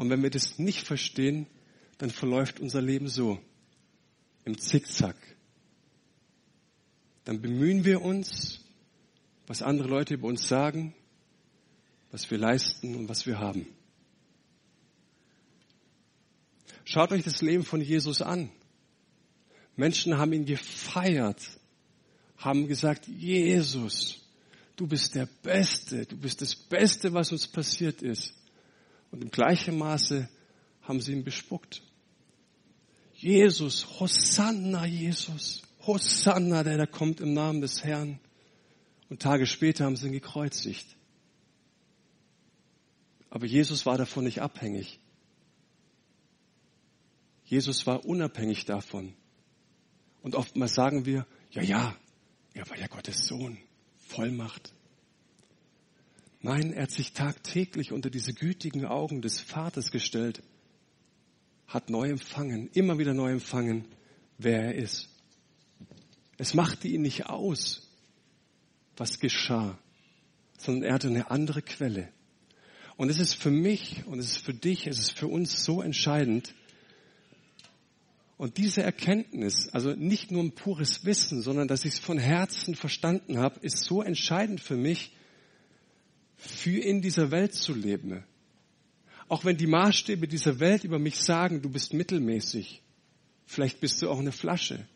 Und 0.02 0.10
wenn 0.10 0.24
wir 0.24 0.30
das 0.30 0.58
nicht 0.58 0.84
verstehen, 0.84 1.46
dann 1.98 2.10
verläuft 2.10 2.58
unser 2.58 2.82
Leben 2.82 3.06
so, 3.06 3.38
im 4.44 4.58
Zickzack. 4.58 5.14
Dann 7.22 7.40
bemühen 7.40 7.84
wir 7.84 8.02
uns, 8.02 8.64
was 9.46 9.62
andere 9.62 9.86
Leute 9.86 10.14
über 10.14 10.26
uns 10.26 10.48
sagen, 10.48 10.92
was 12.10 12.28
wir 12.32 12.38
leisten 12.38 12.96
und 12.96 13.08
was 13.08 13.26
wir 13.26 13.38
haben. 13.38 13.68
Schaut 16.82 17.12
euch 17.12 17.22
das 17.22 17.40
Leben 17.40 17.62
von 17.62 17.80
Jesus 17.80 18.22
an. 18.22 18.50
Menschen 19.76 20.18
haben 20.18 20.32
ihn 20.32 20.46
gefeiert, 20.46 21.48
haben 22.38 22.66
gesagt, 22.66 23.06
Jesus, 23.06 24.28
du 24.74 24.88
bist 24.88 25.14
der 25.14 25.28
Beste, 25.44 26.06
du 26.06 26.16
bist 26.16 26.40
das 26.40 26.56
Beste, 26.56 27.12
was 27.12 27.30
uns 27.30 27.46
passiert 27.46 28.02
ist. 28.02 28.34
Und 29.12 29.22
im 29.22 29.30
gleichen 29.30 29.78
Maße 29.78 30.28
haben 30.82 31.00
sie 31.00 31.12
ihn 31.12 31.22
bespuckt. 31.22 31.82
Jesus, 33.14 34.00
Hosanna, 34.00 34.84
Jesus, 34.86 35.62
Hosanna, 35.86 36.64
der 36.64 36.78
da 36.78 36.86
kommt 36.86 37.20
im 37.20 37.34
Namen 37.34 37.60
des 37.60 37.84
Herrn. 37.84 38.18
Und 39.08 39.22
Tage 39.22 39.46
später 39.46 39.84
haben 39.84 39.94
sie 39.94 40.08
ihn 40.08 40.12
gekreuzigt. 40.12 40.96
Aber 43.30 43.46
Jesus 43.46 43.86
war 43.86 43.96
davon 43.96 44.24
nicht 44.24 44.40
abhängig. 44.42 44.98
Jesus 47.44 47.86
war 47.86 48.04
unabhängig 48.04 48.64
davon. 48.64 49.14
Und 50.22 50.34
oftmals 50.34 50.74
sagen 50.74 51.04
wir, 51.04 51.26
ja, 51.50 51.62
ja, 51.62 51.96
er 52.54 52.68
war 52.70 52.78
ja 52.78 52.86
Gottes 52.86 53.26
Sohn, 53.26 53.58
Vollmacht. 53.98 54.72
Nein, 56.42 56.72
er 56.72 56.82
hat 56.82 56.90
sich 56.90 57.12
tagtäglich 57.12 57.92
unter 57.92 58.10
diese 58.10 58.34
gütigen 58.34 58.84
Augen 58.84 59.22
des 59.22 59.40
Vaters 59.40 59.92
gestellt, 59.92 60.42
hat 61.68 61.88
neu 61.88 62.08
empfangen, 62.08 62.68
immer 62.72 62.98
wieder 62.98 63.14
neu 63.14 63.30
empfangen, 63.30 63.86
wer 64.38 64.62
er 64.64 64.74
ist. 64.74 65.08
Es 66.38 66.54
machte 66.54 66.88
ihn 66.88 67.02
nicht 67.02 67.26
aus, 67.26 67.88
was 68.96 69.20
geschah, 69.20 69.78
sondern 70.58 70.82
er 70.82 70.94
hatte 70.94 71.08
eine 71.08 71.30
andere 71.30 71.62
Quelle. 71.62 72.08
Und 72.96 73.08
es 73.08 73.20
ist 73.20 73.34
für 73.34 73.52
mich 73.52 74.04
und 74.06 74.18
es 74.18 74.32
ist 74.32 74.44
für 74.44 74.54
dich, 74.54 74.86
es 74.88 74.98
ist 74.98 75.18
für 75.18 75.28
uns 75.28 75.64
so 75.64 75.80
entscheidend, 75.80 76.54
und 78.42 78.56
diese 78.56 78.82
Erkenntnis, 78.82 79.68
also 79.68 79.94
nicht 79.94 80.32
nur 80.32 80.42
ein 80.42 80.50
pures 80.50 81.04
Wissen, 81.04 81.42
sondern 81.42 81.68
dass 81.68 81.84
ich 81.84 81.92
es 81.92 81.98
von 82.00 82.18
Herzen 82.18 82.74
verstanden 82.74 83.38
habe, 83.38 83.60
ist 83.60 83.84
so 83.84 84.02
entscheidend 84.02 84.60
für 84.60 84.74
mich, 84.74 85.12
für 86.42 86.80
in 86.80 87.00
dieser 87.00 87.30
Welt 87.30 87.54
zu 87.54 87.72
leben. 87.72 88.24
Auch 89.28 89.44
wenn 89.44 89.56
die 89.56 89.68
Maßstäbe 89.68 90.26
dieser 90.26 90.58
Welt 90.60 90.84
über 90.84 90.98
mich 90.98 91.18
sagen, 91.18 91.62
du 91.62 91.70
bist 91.70 91.94
mittelmäßig, 91.94 92.82
vielleicht 93.46 93.80
bist 93.80 94.02
du 94.02 94.10
auch 94.10 94.18
eine 94.18 94.32
Flasche. 94.32 94.86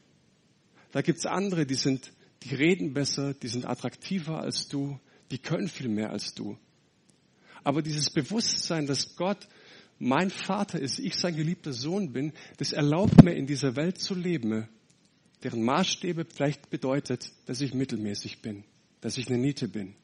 Da 0.92 1.02
gibt's 1.02 1.24
andere, 1.24 1.64
die 1.64 1.74
sind, 1.74 2.12
die 2.42 2.54
reden 2.54 2.92
besser, 2.92 3.32
die 3.32 3.48
sind 3.48 3.64
attraktiver 3.64 4.40
als 4.40 4.68
du, 4.68 4.98
die 5.30 5.38
können 5.38 5.68
viel 5.68 5.88
mehr 5.88 6.10
als 6.10 6.34
du. 6.34 6.58
Aber 7.62 7.80
dieses 7.80 8.10
Bewusstsein, 8.10 8.86
dass 8.86 9.16
Gott 9.16 9.48
mein 9.98 10.30
Vater 10.30 10.80
ist, 10.80 10.98
ich 10.98 11.14
sein 11.14 11.36
geliebter 11.36 11.72
Sohn 11.72 12.12
bin, 12.12 12.32
das 12.58 12.72
erlaubt 12.72 13.22
mir 13.22 13.34
in 13.34 13.46
dieser 13.46 13.76
Welt 13.76 13.98
zu 13.98 14.14
leben, 14.14 14.68
deren 15.42 15.62
Maßstäbe 15.62 16.26
vielleicht 16.26 16.70
bedeutet, 16.70 17.30
dass 17.46 17.60
ich 17.60 17.72
mittelmäßig 17.72 18.42
bin, 18.42 18.64
dass 19.00 19.16
ich 19.16 19.28
eine 19.28 19.38
Niete 19.38 19.68
bin. 19.68 19.94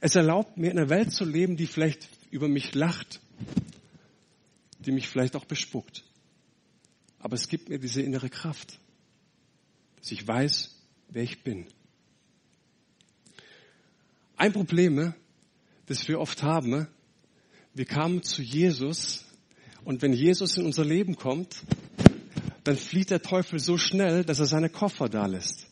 Es 0.00 0.16
erlaubt 0.16 0.56
mir 0.56 0.70
in 0.70 0.78
einer 0.78 0.88
Welt 0.88 1.12
zu 1.12 1.24
leben, 1.24 1.56
die 1.56 1.66
vielleicht 1.66 2.08
über 2.30 2.48
mich 2.48 2.74
lacht, 2.74 3.20
die 4.78 4.92
mich 4.92 5.08
vielleicht 5.08 5.36
auch 5.36 5.44
bespuckt. 5.44 6.04
Aber 7.18 7.34
es 7.34 7.48
gibt 7.48 7.68
mir 7.68 7.78
diese 7.78 8.00
innere 8.00 8.30
Kraft, 8.30 8.78
dass 9.98 10.10
ich 10.10 10.26
weiß, 10.26 10.74
wer 11.10 11.22
ich 11.22 11.44
bin. 11.44 11.66
Ein 14.36 14.54
Problem, 14.54 15.12
das 15.84 16.08
wir 16.08 16.18
oft 16.18 16.42
haben, 16.42 16.86
wir 17.74 17.84
kamen 17.84 18.22
zu 18.22 18.42
Jesus 18.42 19.26
und 19.84 20.00
wenn 20.00 20.14
Jesus 20.14 20.56
in 20.56 20.64
unser 20.64 20.84
Leben 20.84 21.16
kommt, 21.16 21.62
dann 22.64 22.76
flieht 22.76 23.10
der 23.10 23.20
Teufel 23.20 23.58
so 23.58 23.76
schnell, 23.76 24.24
dass 24.24 24.38
er 24.38 24.46
seine 24.46 24.70
Koffer 24.70 25.10
da 25.10 25.26
lässt. 25.26 25.66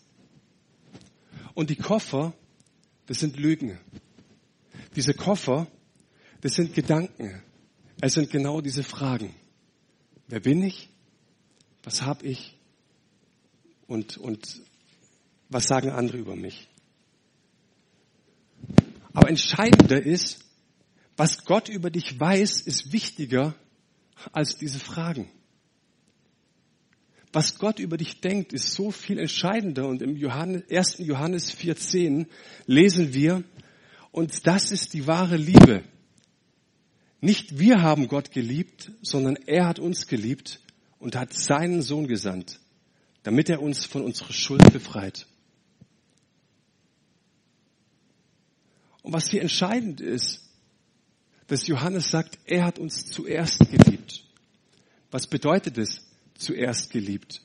Und 1.55 1.71
die 1.71 1.77
Koffer, 1.77 2.35
das 3.07 3.21
sind 3.21 3.39
Lügen. 3.39 3.79
Diese 4.99 5.15
Koffer, 5.15 5.69
das 6.41 6.55
sind 6.55 6.75
Gedanken. 6.75 7.41
Es 8.01 8.15
sind 8.15 8.33
genau 8.33 8.61
diese 8.61 8.83
Fragen. 8.83 9.33
Wer 10.27 10.41
bin 10.41 10.61
ich? 10.61 10.89
Was 11.85 12.03
habe 12.03 12.27
ich? 12.27 12.59
Und, 13.87 14.19
und 14.19 14.61
was 15.51 15.67
sagen 15.69 15.91
andere 15.91 16.19
über 16.19 16.35
mich? 16.35 16.67
Aber 19.13 19.29
entscheidender 19.29 20.03
ist, 20.03 20.45
was 21.17 21.45
Gott 21.45 21.69
über 21.69 21.91
dich 21.91 22.19
weiß, 22.19 22.63
ist 22.63 22.91
wichtiger 22.91 23.55
als 24.33 24.57
diese 24.57 24.81
Fragen. 24.81 25.31
Was 27.33 27.57
Gott 27.61 27.79
über 27.79 27.99
dich 27.99 28.21
denkt, 28.21 28.53
ist 28.53 28.73
so 28.73 28.91
viel 28.91 29.21
entscheidender. 29.21 29.87
Und 29.87 30.03
im 30.03 30.17
Johannes, 30.17 30.65
1. 30.69 30.99
Johannes 30.99 31.57
4.10 31.57 32.27
lesen 32.67 33.15
wir, 33.15 33.45
und 34.11 34.47
das 34.47 34.71
ist 34.71 34.95
die 34.95 35.07
wahre 35.07 35.37
Liebe. 35.37 35.85
Nicht 37.21 37.59
wir 37.59 37.83
haben 37.83 38.09
Gott 38.09 38.31
geliebt, 38.31 38.93
sondern 39.03 39.37
er 39.37 39.67
hat 39.67 39.79
uns 39.79 40.07
geliebt 40.07 40.61
und 40.99 41.17
hat 41.17 41.33
seinen 41.33 41.83
Sohn 41.83 42.07
gesandt, 42.07 42.61
damit 43.23 43.49
er 43.49 43.61
uns 43.61 43.85
von 43.85 44.03
unserer 44.03 44.33
Schuld 44.33 44.73
befreit. 44.73 45.27
Und 49.03 49.13
was 49.13 49.31
hier 49.31 49.41
entscheidend 49.41 50.01
ist, 50.01 50.49
dass 51.47 51.67
Johannes 51.67 52.11
sagt, 52.11 52.39
er 52.45 52.65
hat 52.65 52.79
uns 52.79 53.07
zuerst 53.11 53.59
geliebt. 53.71 54.25
Was 55.11 55.27
bedeutet 55.27 55.79
es, 55.79 56.07
zuerst 56.35 56.91
geliebt? 56.91 57.41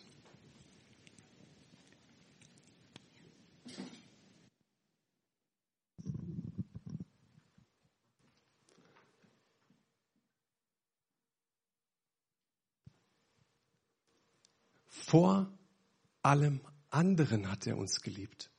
Vor 14.89 15.51
allem 16.23 16.61
anderen 16.89 17.51
hat 17.51 17.67
er 17.67 17.77
uns 17.77 18.01
geliebt. 18.01 18.49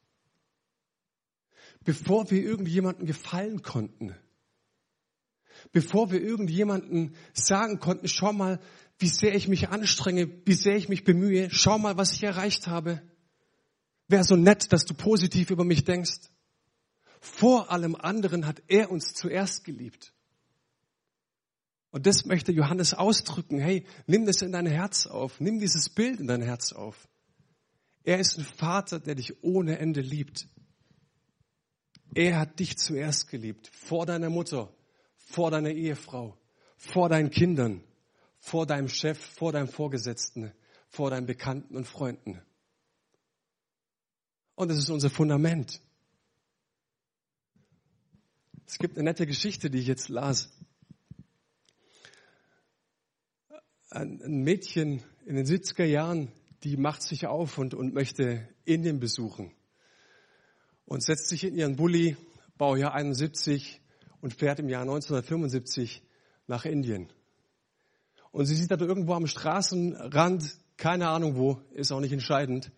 Bevor 1.84 2.30
wir 2.30 2.42
irgendjemanden 2.42 3.06
gefallen 3.06 3.62
konnten, 3.62 4.14
bevor 5.72 6.10
wir 6.10 6.20
irgendjemanden 6.20 7.14
sagen 7.32 7.78
konnten, 7.80 8.08
schau 8.08 8.32
mal, 8.32 8.60
wie 8.98 9.08
sehr 9.08 9.34
ich 9.34 9.48
mich 9.48 9.68
anstrenge, 9.68 10.30
wie 10.44 10.54
sehr 10.54 10.76
ich 10.76 10.88
mich 10.88 11.04
bemühe, 11.04 11.48
schau 11.50 11.78
mal, 11.78 11.96
was 11.96 12.12
ich 12.12 12.22
erreicht 12.22 12.66
habe. 12.66 13.02
Wäre 14.08 14.24
so 14.24 14.36
nett, 14.36 14.72
dass 14.72 14.84
du 14.84 14.94
positiv 14.94 15.50
über 15.50 15.64
mich 15.64 15.84
denkst. 15.84 16.30
Vor 17.20 17.70
allem 17.70 17.96
anderen 17.96 18.46
hat 18.46 18.62
er 18.68 18.90
uns 18.90 19.14
zuerst 19.14 19.64
geliebt. 19.64 20.12
Und 21.90 22.06
das 22.06 22.26
möchte 22.26 22.52
Johannes 22.52 22.92
ausdrücken. 22.92 23.58
Hey, 23.58 23.86
nimm 24.06 24.26
das 24.26 24.42
in 24.42 24.52
dein 24.52 24.66
Herz 24.66 25.06
auf. 25.06 25.40
Nimm 25.40 25.58
dieses 25.60 25.88
Bild 25.88 26.20
in 26.20 26.26
dein 26.26 26.42
Herz 26.42 26.72
auf. 26.72 27.08
Er 28.04 28.18
ist 28.18 28.38
ein 28.38 28.44
Vater, 28.44 29.00
der 29.00 29.14
dich 29.14 29.42
ohne 29.42 29.78
Ende 29.78 30.00
liebt. 30.00 30.46
Er 32.14 32.38
hat 32.38 32.60
dich 32.60 32.76
zuerst 32.78 33.28
geliebt. 33.28 33.68
Vor 33.68 34.06
deiner 34.06 34.30
Mutter, 34.30 34.72
vor 35.16 35.50
deiner 35.50 35.70
Ehefrau, 35.70 36.38
vor 36.76 37.08
deinen 37.08 37.30
Kindern, 37.30 37.82
vor 38.38 38.66
deinem 38.66 38.88
Chef, 38.88 39.18
vor 39.18 39.52
deinem 39.52 39.68
Vorgesetzten, 39.68 40.52
vor 40.88 41.10
deinen 41.10 41.26
Bekannten 41.26 41.76
und 41.76 41.86
Freunden. 41.86 42.40
Und 44.54 44.68
das 44.68 44.78
ist 44.78 44.90
unser 44.90 45.10
Fundament. 45.10 45.80
Es 48.66 48.78
gibt 48.78 48.96
eine 48.96 49.04
nette 49.04 49.26
Geschichte, 49.26 49.70
die 49.70 49.78
ich 49.78 49.86
jetzt 49.86 50.08
las. 50.08 50.50
ein 53.94 54.42
Mädchen 54.42 55.02
in 55.24 55.36
den 55.36 55.46
70er 55.46 55.84
Jahren, 55.84 56.32
die 56.64 56.76
macht 56.78 57.02
sich 57.02 57.26
auf 57.26 57.58
und, 57.58 57.74
und 57.74 57.92
möchte 57.92 58.48
Indien 58.64 58.98
besuchen 58.98 59.52
und 60.86 61.02
setzt 61.02 61.28
sich 61.28 61.44
in 61.44 61.54
ihren 61.54 61.76
Bulli, 61.76 62.16
Baujahr 62.56 62.94
71 62.94 63.82
und 64.20 64.34
fährt 64.34 64.60
im 64.60 64.68
Jahr 64.68 64.82
1975 64.82 66.02
nach 66.46 66.64
Indien. 66.64 67.12
Und 68.32 68.46
sie 68.46 68.56
sieht 68.56 68.70
da 68.70 68.78
irgendwo 68.78 69.12
am 69.12 69.26
Straßenrand, 69.26 70.56
keine 70.76 71.08
Ahnung 71.08 71.36
wo, 71.36 71.60
ist 71.72 71.92
auch 71.92 72.00
nicht 72.00 72.12
entscheidend, 72.12 72.72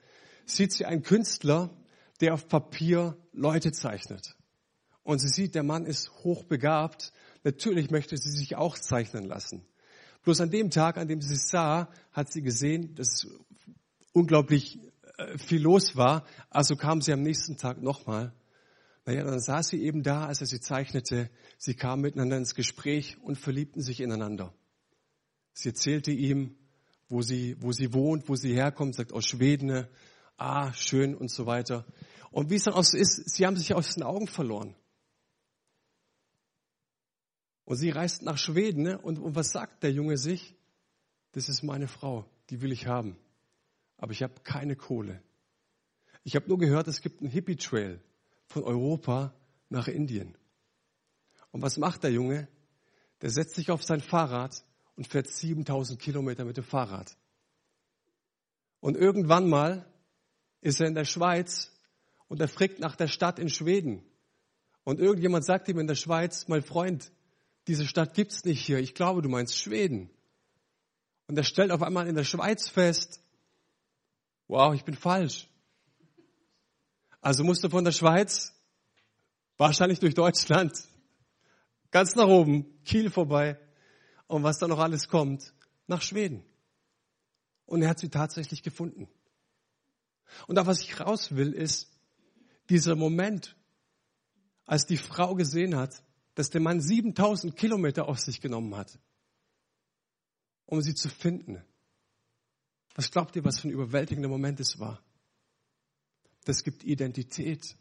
sieht 0.44 0.72
sie 0.72 0.85
einen 0.85 1.03
Künstler, 1.03 1.70
der 2.20 2.35
auf 2.35 2.49
Papier 2.49 3.16
Leute 3.33 3.72
zeichnet. 3.72 4.37
Und 5.03 5.20
sie 5.20 5.29
sieht, 5.29 5.55
der 5.55 5.62
Mann 5.62 5.87
ist 5.87 6.11
hochbegabt. 6.25 7.12
Natürlich 7.44 7.90
möchte 7.90 8.16
sie 8.16 8.31
sich 8.31 8.57
auch 8.57 8.77
zeichnen 8.77 9.25
lassen. 9.25 9.64
Bloß 10.25 10.40
an 10.40 10.51
dem 10.51 10.70
Tag, 10.70 10.99
an 10.99 11.07
dem 11.07 11.20
sie 11.20 11.35
es 11.35 11.49
sah, 11.49 11.88
hat 12.11 12.33
sie 12.33 12.42
gesehen, 12.42 12.96
dass 12.96 13.29
unglaublich 14.16 14.81
äh, 15.18 15.37
viel 15.37 15.62
los 15.62 15.94
war. 15.94 16.24
Also 16.48 16.74
kam 16.74 17.02
sie 17.02 17.12
am 17.12 17.22
nächsten 17.22 17.59
Tag 17.59 17.83
nochmal. 17.83 18.33
Naja, 19.05 19.22
dann 19.22 19.38
saß 19.38 19.68
sie 19.68 19.83
eben 19.83 20.02
da, 20.02 20.26
als 20.26 20.40
er 20.40 20.46
sie 20.46 20.61
zeichnete. 20.61 21.31
Sie 21.59 21.74
kamen 21.74 22.02
miteinander 22.02 22.38
ins 22.38 22.55
Gespräch 22.55 23.18
und 23.22 23.37
verliebten 23.37 23.83
sich 23.83 24.00
ineinander. 24.00 24.52
Sie 25.52 25.68
erzählte 25.68 26.11
ihm, 26.11 26.57
wo 27.09 27.22
sie, 27.22 27.57
wo 27.61 27.72
sie 27.72 27.92
wohnt, 27.92 28.29
wo 28.29 28.35
sie 28.35 28.55
herkommt, 28.55 28.94
sagt 28.94 29.12
aus 29.12 29.26
Schweden, 29.26 29.87
ah, 30.38 30.72
schön 30.72 31.14
und 31.14 31.31
so 31.31 31.46
weiter. 31.46 31.87
Und 32.31 32.50
wie 32.50 32.57
es 32.57 32.64
dann 32.64 32.74
auch 32.74 32.83
so 32.83 32.96
ist, 32.96 33.31
sie 33.31 33.46
haben 33.46 33.57
sich 33.57 33.74
aus 33.74 33.94
den 33.94 34.02
Augen 34.02 34.26
verloren. 34.26 34.74
Und 37.64 37.76
sie 37.76 37.90
reist 37.90 38.22
nach 38.22 38.38
Schweden. 38.38 38.83
Ne? 38.83 38.98
Und, 38.98 39.18
und 39.18 39.35
was 39.35 39.50
sagt 39.50 39.83
der 39.83 39.92
Junge 39.92 40.16
sich? 40.16 40.57
Das 41.33 41.48
ist 41.48 41.62
meine 41.62 41.87
Frau, 41.87 42.29
die 42.50 42.62
will 42.62 42.72
ich 42.72 42.87
haben. 42.87 43.16
Aber 43.99 44.13
ich 44.13 44.23
habe 44.23 44.35
keine 44.43 44.77
Kohle. 44.77 45.23
Ich 46.25 46.37
habe 46.37 46.49
nur 46.49 46.59
gehört, 46.59 46.89
es 46.89 47.01
gibt 47.01 47.21
einen 47.21 47.31
Hippie-Trail 47.31 48.01
von 48.47 48.65
Europa 48.65 49.35
nach 49.69 49.89
Indien. 49.89 50.37
Und 51.53 51.63
was 51.63 51.79
macht 51.79 52.03
der 52.03 52.13
Junge? 52.13 52.49
Der 53.23 53.31
setzt 53.31 53.55
sich 53.55 53.71
auf 53.71 53.83
sein 53.83 54.01
Fahrrad 54.01 54.65
und 54.97 55.07
fährt 55.07 55.29
7000 55.29 55.99
Kilometer 56.01 56.45
mit 56.45 56.57
dem 56.57 56.65
Fahrrad. 56.65 57.17
Und 58.81 58.97
irgendwann 58.97 59.49
mal 59.49 59.87
ist 60.61 60.81
er 60.81 60.87
in 60.87 60.95
der 60.95 61.05
Schweiz 61.05 61.73
und 62.29 62.41
er 62.41 62.49
fragt 62.49 62.79
nach 62.79 62.97
der 62.97 63.09
Stadt 63.09 63.39
in 63.39 63.49
Schweden. 63.49 64.03
Und 64.85 65.01
irgendjemand 65.01 65.45
sagt 65.45 65.69
ihm 65.69 65.79
in 65.79 65.87
der 65.87 65.95
Schweiz, 65.95 66.49
mein 66.49 66.63
Freund, 66.63 67.11
diese 67.67 67.87
Stadt 67.87 68.15
gibt's 68.15 68.45
nicht 68.45 68.65
hier. 68.65 68.79
Ich 68.79 68.95
glaube, 68.95 69.23
du 69.23 69.29
meinst 69.29 69.59
Schweden. 69.59 70.11
Und 71.27 71.37
er 71.37 71.45
stellt 71.45 71.73
auf 71.73 71.83
einmal 71.83 72.07
in 72.07 72.15
der 72.15 72.25
Schweiz 72.25 72.69
fest, 72.69 73.21
wow, 74.49 74.75
ich 74.75 74.85
bin 74.85 74.95
falsch. 74.95 75.49
Also 77.21 77.45
musste 77.45 77.71
von 77.71 77.85
der 77.85 77.93
Schweiz, 77.93 78.55
wahrscheinlich 79.57 79.99
durch 79.99 80.15
Deutschland, 80.15 80.73
ganz 81.91 82.15
nach 82.15 82.29
oben, 82.29 82.83
Kiel 82.85 83.11
vorbei 83.11 83.59
und 84.27 84.43
was 84.43 84.59
da 84.59 84.69
noch 84.69 84.79
alles 84.79 85.09
kommt, 85.09 85.53
nach 85.87 86.03
Schweden. 86.03 86.45
Und 87.65 87.83
er 87.83 87.89
hat 87.89 87.99
sie 87.99 88.11
tatsächlich 88.11 88.63
gefunden. 88.63 89.09
Und 90.47 90.57
da 90.57 90.67
was 90.67 90.81
ich 90.81 91.01
raus 91.01 91.35
will, 91.35 91.53
ist 91.53 91.91
dieser 92.69 92.97
Moment, 92.97 93.57
als 94.65 94.87
die 94.87 94.97
Frau 94.97 95.35
gesehen 95.35 95.77
hat, 95.77 96.03
dass 96.35 96.51
der 96.51 96.61
Mann 96.61 96.81
7000 96.81 97.57
Kilometer 97.57 98.09
auf 98.09 98.19
sich 98.19 98.41
genommen 98.41 98.77
hat, 98.77 98.99
um 100.67 100.81
sie 100.83 100.95
zu 100.95 101.09
finden. 101.09 101.65
Was 102.97 103.11
glaubt 103.11 103.37
ihr, 103.37 103.45
was 103.45 103.61
für 103.61 103.69
ein 103.69 103.73
überwältigender 103.73 104.29
Moment 104.29 104.59
es 104.59 104.81
war? 104.81 105.03
Das 106.47 106.65
gibt 106.65 106.83
Identität. 106.83 107.77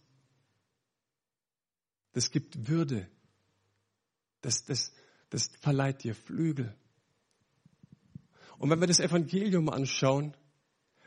Das 2.11 2.31
gibt 2.31 2.67
Würde. 2.67 3.07
Das, 4.41 4.65
das, 4.65 4.91
das 5.29 5.47
verleiht 5.61 6.03
dir 6.03 6.15
Flügel. 6.15 6.75
Und 8.57 8.69
wenn 8.69 8.81
wir 8.81 8.87
das 8.87 8.99
Evangelium 8.99 9.69
anschauen, 9.69 10.35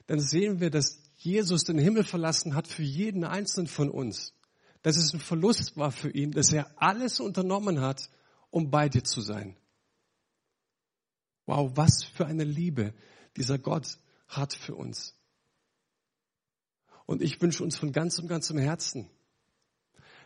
dann 0.06 0.20
sehen 0.20 0.58
wir, 0.60 0.70
dass 0.70 1.02
Jesus 1.16 1.64
den 1.64 1.78
Himmel 1.78 2.02
verlassen 2.02 2.54
hat 2.54 2.66
für 2.66 2.82
jeden 2.82 3.24
einzelnen 3.24 3.66
von 3.66 3.90
uns. 3.90 4.32
Dass 4.80 4.96
es 4.96 5.12
ein 5.12 5.20
Verlust 5.20 5.76
war 5.76 5.92
für 5.92 6.10
ihn, 6.10 6.30
dass 6.30 6.50
er 6.50 6.70
alles 6.80 7.20
unternommen 7.20 7.82
hat, 7.82 8.08
um 8.50 8.70
bei 8.70 8.88
dir 8.88 9.04
zu 9.04 9.20
sein. 9.20 9.54
Wow, 11.44 11.72
was 11.74 12.04
für 12.04 12.24
eine 12.24 12.44
Liebe 12.44 12.94
dieser 13.38 13.58
Gott 13.58 13.98
hat 14.26 14.52
für 14.52 14.74
uns. 14.74 15.14
Und 17.06 17.22
ich 17.22 17.40
wünsche 17.40 17.64
uns 17.64 17.76
von 17.76 17.92
ganzem, 17.92 18.28
ganzem 18.28 18.58
Herzen, 18.58 19.08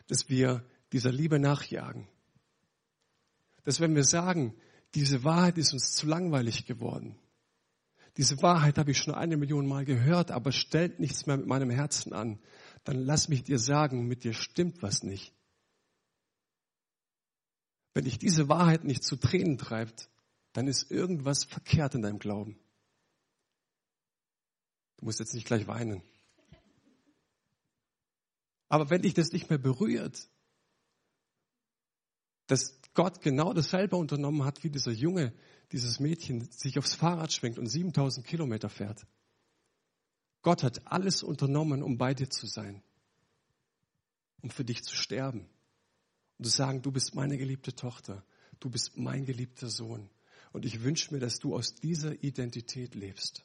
dass 0.09 0.29
wir 0.29 0.65
dieser 0.93 1.13
Liebe 1.13 1.39
nachjagen. 1.39 2.09
Dass 3.65 3.81
wenn 3.81 3.95
wir 3.95 4.05
sagen, 4.05 4.55
diese 4.95 5.23
Wahrheit 5.23 5.59
ist 5.59 5.73
uns 5.73 5.93
zu 5.93 6.07
langweilig 6.07 6.67
geworden, 6.67 7.17
diese 8.17 8.43
Wahrheit 8.43 8.77
habe 8.77 8.91
ich 8.91 8.99
schon 8.99 9.15
eine 9.15 9.37
Million 9.37 9.67
Mal 9.67 9.85
gehört, 9.85 10.31
aber 10.31 10.53
stellt 10.53 11.01
nichts 11.01 11.27
mehr 11.27 11.39
mit 11.39 11.47
meinem 11.47 11.71
Herzen 11.71 12.13
an. 12.13 12.39
Dann 12.85 12.99
lass 12.99 13.29
mich 13.29 13.43
dir 13.43 13.59
sagen, 13.59 14.07
mit 14.07 14.25
dir 14.25 14.35
stimmt 14.35 14.83
was 14.83 15.03
nicht. 15.03 15.33
Wenn 17.95 18.05
dich 18.05 18.19
diese 18.19 18.49
Wahrheit 18.49 18.85
nicht 18.85 19.03
zu 19.03 19.17
Tränen 19.17 19.57
treibt, 19.57 20.11
dann 20.53 20.67
ist 20.67 20.91
irgendwas 20.91 21.45
verkehrt 21.45 21.95
in 21.95 22.03
deinem 22.03 22.19
Glauben. 22.19 22.59
Du 25.03 25.07
musst 25.07 25.19
jetzt 25.19 25.35
nicht 25.35 25.49
gleich 25.49 25.67
weinen. 25.67 26.01
Aber 28.69 28.89
wenn 28.89 29.03
dich 29.03 29.15
das 29.15 29.33
nicht 29.33 29.51
mehr 29.51 29.59
berührt, 29.59 30.29
dass 32.47 32.79
Gott 32.95 33.21
genau 33.21 33.53
dasselbe 33.53 33.97
unternommen 33.97 34.45
hat 34.45 34.63
wie 34.63 34.71
dieser 34.71 34.93
Junge, 34.93 35.35
dieses 35.73 35.99
Mädchen 35.99 36.49
sich 36.53 36.79
aufs 36.79 36.95
Fahrrad 36.95 37.33
schwingt 37.33 37.59
und 37.59 37.67
7000 37.67 38.25
Kilometer 38.25 38.69
fährt. 38.69 39.05
Gott 40.41 40.63
hat 40.63 40.87
alles 40.87 41.25
unternommen, 41.25 41.83
um 41.83 41.99
bei 41.99 42.15
dir 42.15 42.31
zu 42.31 42.47
sein, 42.47 42.81
um 44.41 44.51
für 44.51 44.65
dich 44.65 44.85
zu 44.85 44.95
sterben 44.95 45.49
und 46.39 46.45
zu 46.45 46.53
sagen, 46.53 46.81
du 46.81 46.93
bist 46.93 47.17
meine 47.17 47.37
geliebte 47.39 47.75
Tochter, 47.75 48.25
du 48.61 48.71
bist 48.71 48.97
mein 48.97 49.25
geliebter 49.25 49.69
Sohn. 49.69 50.09
Und 50.53 50.65
ich 50.65 50.85
wünsche 50.85 51.13
mir, 51.13 51.19
dass 51.19 51.41
du 51.41 51.57
aus 51.57 51.75
dieser 51.75 52.23
Identität 52.23 52.95
lebst. 52.95 53.45